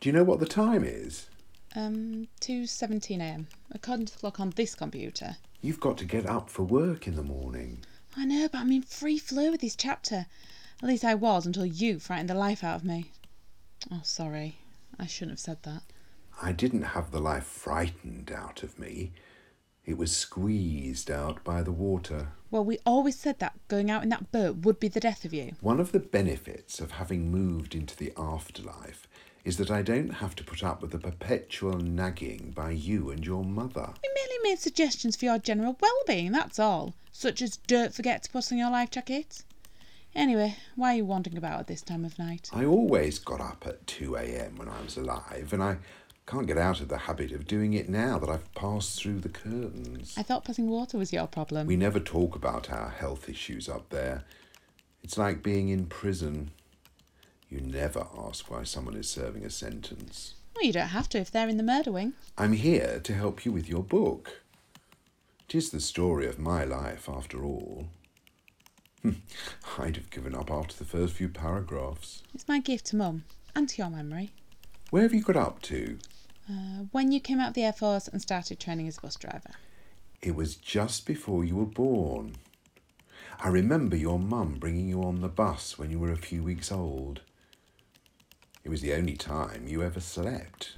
[0.00, 1.28] Do you know what the time is?
[1.74, 5.36] Um, 2.17am, according to the clock on this computer.
[5.62, 7.84] You've got to get up for work in the morning.
[8.16, 10.26] I know, but I'm in free flow with this chapter.
[10.82, 13.12] At least I was until you frightened the life out of me.
[13.88, 14.58] Oh, sorry.
[14.98, 15.82] I shouldn't have said that.
[16.42, 19.12] I didn't have the life frightened out of me.
[19.84, 22.32] It was squeezed out by the water.
[22.50, 25.32] Well, we always said that going out in that boat would be the death of
[25.32, 25.52] you.
[25.60, 29.06] One of the benefits of having moved into the afterlife
[29.44, 33.24] is that I don't have to put up with the perpetual nagging by you and
[33.24, 33.90] your mother.
[34.02, 36.94] We merely made suggestions for your general well-being, that's all.
[37.10, 39.42] Such as don't forget to put on your life jacket.
[40.14, 42.50] Anyway, why are you wandering about at this time of night?
[42.52, 44.56] I always got up at 2 a.m.
[44.56, 45.78] when I was alive, and I
[46.26, 49.28] can't get out of the habit of doing it now that I've passed through the
[49.28, 50.14] curtains.
[50.16, 51.66] I thought passing water was your problem.
[51.66, 54.24] We never talk about our health issues up there.
[55.02, 56.52] It's like being in prison.
[57.52, 60.36] You never ask why someone is serving a sentence.
[60.56, 62.14] Well, you don't have to if they're in the murder wing.
[62.38, 64.40] I'm here to help you with your book.
[65.48, 67.88] Tis the story of my life, after all.
[69.04, 72.22] I'd have given up after the first few paragraphs.
[72.34, 73.24] It's my gift to Mum
[73.54, 74.30] and to your memory.
[74.88, 75.98] Where have you got up to?
[76.48, 79.16] Uh, when you came out of the Air Force and started training as a bus
[79.16, 79.50] driver.
[80.22, 82.36] It was just before you were born.
[83.38, 86.72] I remember your mum bringing you on the bus when you were a few weeks
[86.72, 87.20] old.
[88.64, 90.76] It was the only time you ever slept.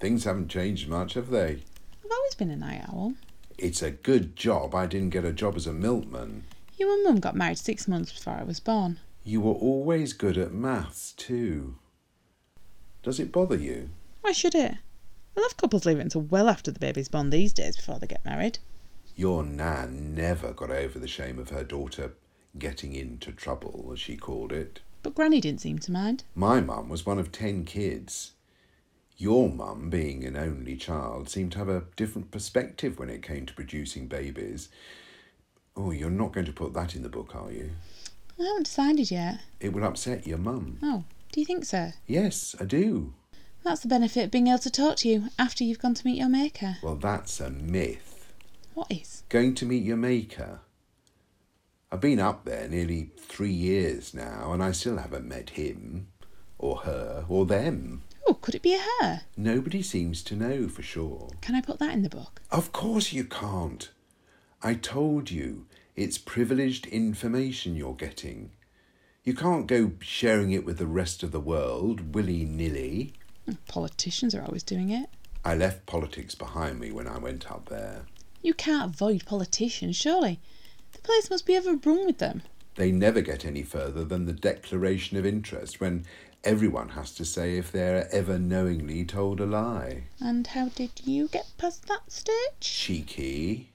[0.00, 1.62] Things haven't changed much, have they?
[2.04, 3.14] I've always been a night owl.
[3.56, 6.44] It's a good job I didn't get a job as a milkman.
[6.76, 9.00] You and Mum got married six months before I was born.
[9.24, 11.74] You were always good at maths, too.
[13.02, 13.90] Does it bother you?
[14.20, 14.74] Why should it?
[15.36, 17.98] A lot of couples leave it until well after the baby's born these days before
[17.98, 18.58] they get married.
[19.16, 22.12] Your Nan never got over the shame of her daughter
[22.56, 24.80] getting into trouble, as she called it.
[25.02, 26.24] But Granny didn't seem to mind.
[26.34, 28.32] My mum was one of ten kids.
[29.16, 33.46] Your mum, being an only child, seemed to have a different perspective when it came
[33.46, 34.68] to producing babies.
[35.76, 37.70] Oh, you're not going to put that in the book, are you?
[38.38, 39.40] I haven't decided yet.
[39.60, 40.78] It would upset your mum.
[40.82, 41.90] Oh, do you think so?
[42.06, 43.14] Yes, I do.
[43.64, 46.18] That's the benefit of being able to talk to you after you've gone to meet
[46.18, 46.76] your maker.
[46.82, 48.32] Well, that's a myth.
[48.74, 49.24] What is?
[49.28, 50.60] Going to meet your maker.
[51.90, 56.08] I've been up there nearly three years now, and I still haven't met him,
[56.58, 58.02] or her, or them.
[58.26, 59.22] Oh, could it be a her?
[59.38, 61.30] Nobody seems to know for sure.
[61.40, 62.42] Can I put that in the book?
[62.50, 63.88] Of course you can't.
[64.62, 65.66] I told you,
[65.96, 68.50] it's privileged information you're getting.
[69.24, 73.14] You can't go sharing it with the rest of the world willy nilly.
[73.66, 75.08] Politicians are always doing it.
[75.42, 78.04] I left politics behind me when I went up there.
[78.42, 80.40] You can't avoid politicians, surely.
[80.92, 82.42] The place must be overrun with them.
[82.76, 86.04] They never get any further than the declaration of interest when
[86.44, 90.04] everyone has to say if they're ever knowingly told a lie.
[90.20, 92.60] And how did you get past that stage?
[92.60, 93.72] Cheeky.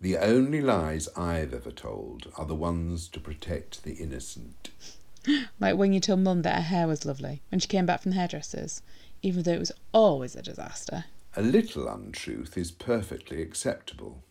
[0.00, 4.70] The only lies I've ever told are the ones to protect the innocent.
[5.58, 8.10] Like when you told Mum that her hair was lovely when she came back from
[8.10, 8.82] the hairdresser's,
[9.22, 11.06] even though it was always a disaster.
[11.34, 14.22] A little untruth is perfectly acceptable.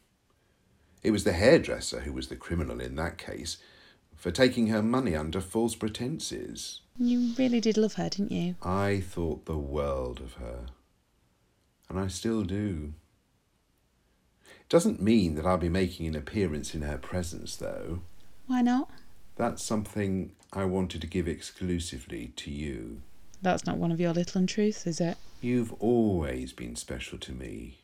[1.03, 3.57] It was the hairdresser who was the criminal in that case,
[4.15, 6.79] for taking her money under false pretences.
[6.97, 8.55] You really did love her, didn't you?
[8.63, 10.67] I thought the world of her.
[11.89, 12.93] And I still do.
[14.61, 18.01] It doesn't mean that I'll be making an appearance in her presence, though.
[18.47, 18.89] Why not?
[19.35, 23.01] That's something I wanted to give exclusively to you.
[23.41, 25.17] That's not one of your little untruths, is it?
[25.41, 27.79] You've always been special to me,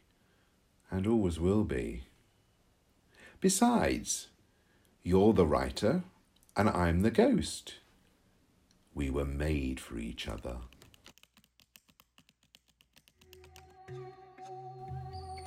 [0.90, 2.04] and always will be.
[3.42, 4.28] Besides,
[5.02, 6.04] you're the writer,
[6.58, 7.76] and I'm the ghost.
[8.94, 10.58] We were made for each other.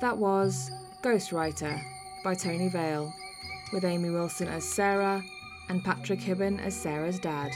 [0.01, 0.71] That was
[1.03, 1.79] Ghostwriter
[2.23, 3.13] by Tony Vale,
[3.71, 5.23] with Amy Wilson as Sarah
[5.69, 7.51] and Patrick Hibben as Sarah's dad.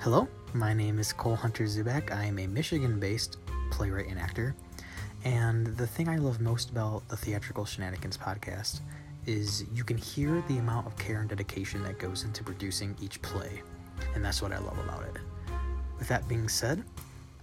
[0.00, 2.12] Hello, my name is Cole Hunter Zubak.
[2.12, 3.38] I am a Michigan based
[3.70, 4.54] playwright and actor.
[5.24, 8.80] And the thing I love most about the Theatrical Shenanigans podcast
[9.26, 13.20] is you can hear the amount of care and dedication that goes into producing each
[13.20, 13.62] play.
[14.14, 15.16] And that's what I love about it.
[15.98, 16.84] With that being said,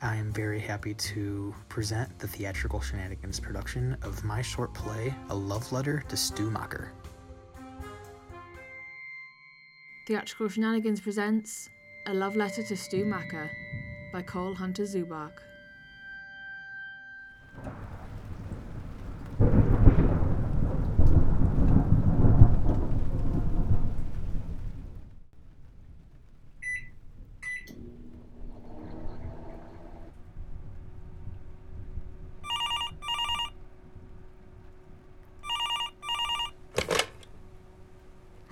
[0.01, 5.35] I am very happy to present the Theatrical Shenanigans production of my short play, A
[5.35, 6.91] Love Letter to Stu Mocker.
[10.07, 11.69] Theatrical Shenanigans presents
[12.05, 13.49] A Love Letter to Stu Macker
[14.13, 15.31] by Cole Hunter Zubak.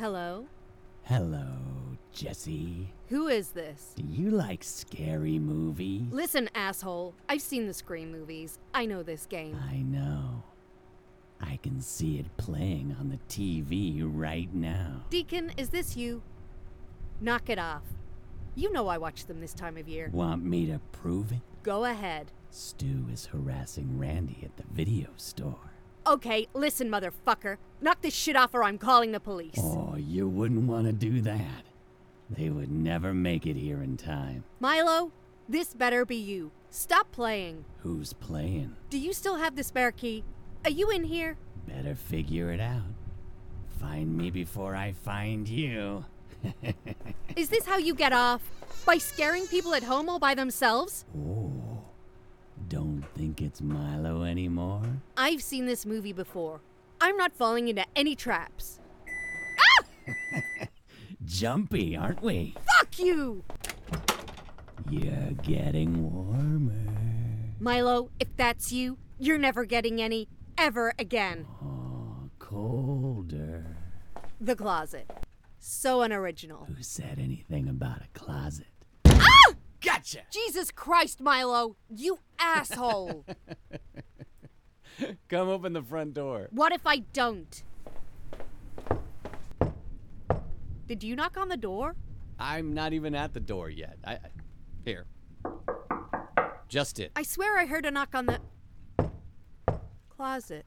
[0.04, 0.48] Hello?
[1.04, 1.46] Hello,
[3.10, 3.94] Who is this?
[3.96, 6.12] Do you like scary movies?
[6.12, 7.14] Listen, asshole.
[7.30, 8.60] I've seen the Scream movies.
[8.74, 9.58] I know this game.
[9.70, 10.44] I know.
[11.40, 15.04] I can see it playing on the TV right now.
[15.10, 16.22] Deacon, is this you?
[17.22, 17.84] Knock it off.
[18.56, 20.10] You know I watch them this time of year.
[20.12, 21.42] Want me to prove it?
[21.64, 22.32] Go ahead.
[22.50, 25.72] Stu is harassing Randy at the video store.
[26.06, 27.58] Okay, listen, motherfucker.
[27.82, 29.58] Knock this shit off or I'm calling the police.
[29.58, 31.64] Oh, you wouldn't want to do that.
[32.30, 34.44] They would never make it here in time.
[34.60, 35.12] Milo,
[35.48, 36.52] this better be you.
[36.70, 37.66] Stop playing.
[37.80, 38.76] Who's playing?
[38.90, 40.24] Do you still have the spare key?
[40.66, 41.38] Are you in here?
[41.68, 42.94] Better figure it out.
[43.80, 46.06] Find me before I find you.
[47.36, 48.42] Is this how you get off?
[48.86, 51.06] By scaring people at home all by themselves?
[51.18, 51.84] Oh,
[52.70, 54.84] don't think it's Milo anymore?
[55.16, 56.62] I've seen this movie before.
[57.00, 58.80] I'm not falling into any traps.
[61.26, 62.56] Jumpy, aren't we?
[62.78, 63.44] Fuck you!
[64.90, 66.94] You're getting warmer.
[67.60, 71.48] Milo, if that's you, you're never getting any ever again.
[71.64, 73.78] Oh, colder.
[74.42, 75.10] The closet.
[75.60, 76.66] So unoriginal.
[76.66, 78.68] Who said anything about a closet?
[79.06, 79.54] Ah!
[79.82, 80.22] Gotcha!
[80.32, 81.78] Jesus Christ, Milo!
[81.90, 83.26] You asshole!
[85.30, 86.50] Come open the front door.
[86.52, 87.64] what if I don't?
[90.88, 91.96] Did you knock on the door?
[92.40, 93.98] I'm not even at the door yet.
[94.04, 94.20] I, I
[94.84, 95.06] here.
[96.68, 97.12] Just it.
[97.16, 98.40] I swear I heard a knock on the
[100.10, 100.66] closet.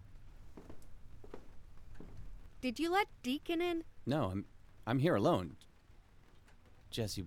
[2.61, 3.85] Did you let Deacon in?
[4.07, 4.45] No, I'm
[4.87, 5.57] I'm here alone.
[6.91, 7.25] Jesse,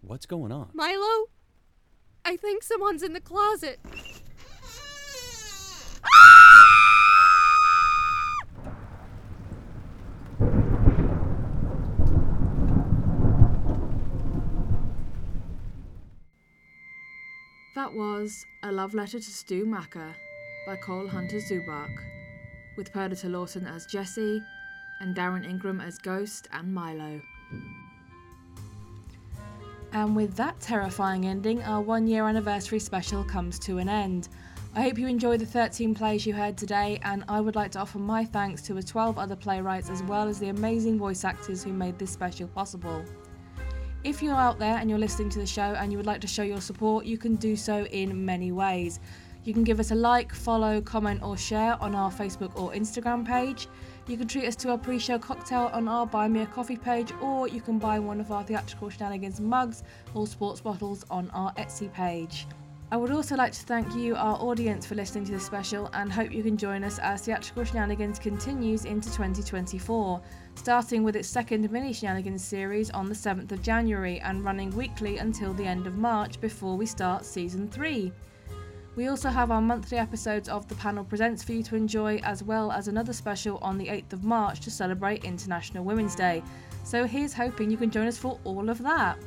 [0.00, 0.70] what's going on?
[0.72, 1.28] Milo?
[2.24, 3.80] I think someone's in the closet.
[17.88, 20.12] That was A Love Letter to Stu Macher
[20.66, 21.88] by Cole Hunter Zubak,
[22.76, 24.42] with Perdita Lawton as Jesse
[25.00, 27.18] and Darrin Ingram as Ghost and Milo.
[29.94, 34.28] And with that terrifying ending, our one year anniversary special comes to an end.
[34.74, 37.78] I hope you enjoyed the 13 plays you heard today, and I would like to
[37.78, 41.64] offer my thanks to the 12 other playwrights as well as the amazing voice actors
[41.64, 43.02] who made this special possible.
[44.04, 46.28] If you're out there and you're listening to the show and you would like to
[46.28, 49.00] show your support, you can do so in many ways.
[49.42, 53.26] You can give us a like, follow, comment, or share on our Facebook or Instagram
[53.26, 53.66] page.
[54.06, 56.76] You can treat us to a pre show cocktail on our Buy Me a Coffee
[56.76, 59.82] page, or you can buy one of our Theatrical Shenanigans mugs
[60.14, 62.46] or sports bottles on our Etsy page.
[62.90, 66.10] I would also like to thank you, our audience, for listening to this special and
[66.10, 70.22] hope you can join us as Theatrical Shenanigans continues into 2024,
[70.54, 75.18] starting with its second mini Shenanigans series on the 7th of January and running weekly
[75.18, 78.10] until the end of March before we start season 3.
[78.96, 82.42] We also have our monthly episodes of The Panel Presents for you to enjoy, as
[82.42, 86.42] well as another special on the 8th of March to celebrate International Women's Day.
[86.84, 89.18] So here's hoping you can join us for all of that.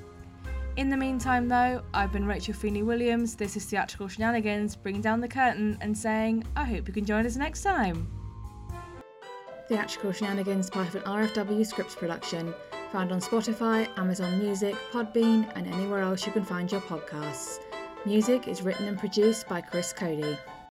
[0.78, 3.36] In the meantime, though, I've been Rachel Feeny Williams.
[3.36, 7.26] This is Theatrical Shenanigans, bringing down the curtain and saying, I hope you can join
[7.26, 8.10] us next time.
[9.68, 12.54] Theatrical Shenanigans, part of an RFW Scripts production,
[12.90, 17.60] found on Spotify, Amazon Music, Podbean, and anywhere else you can find your podcasts.
[18.06, 20.38] Music is written and produced by Chris Cody.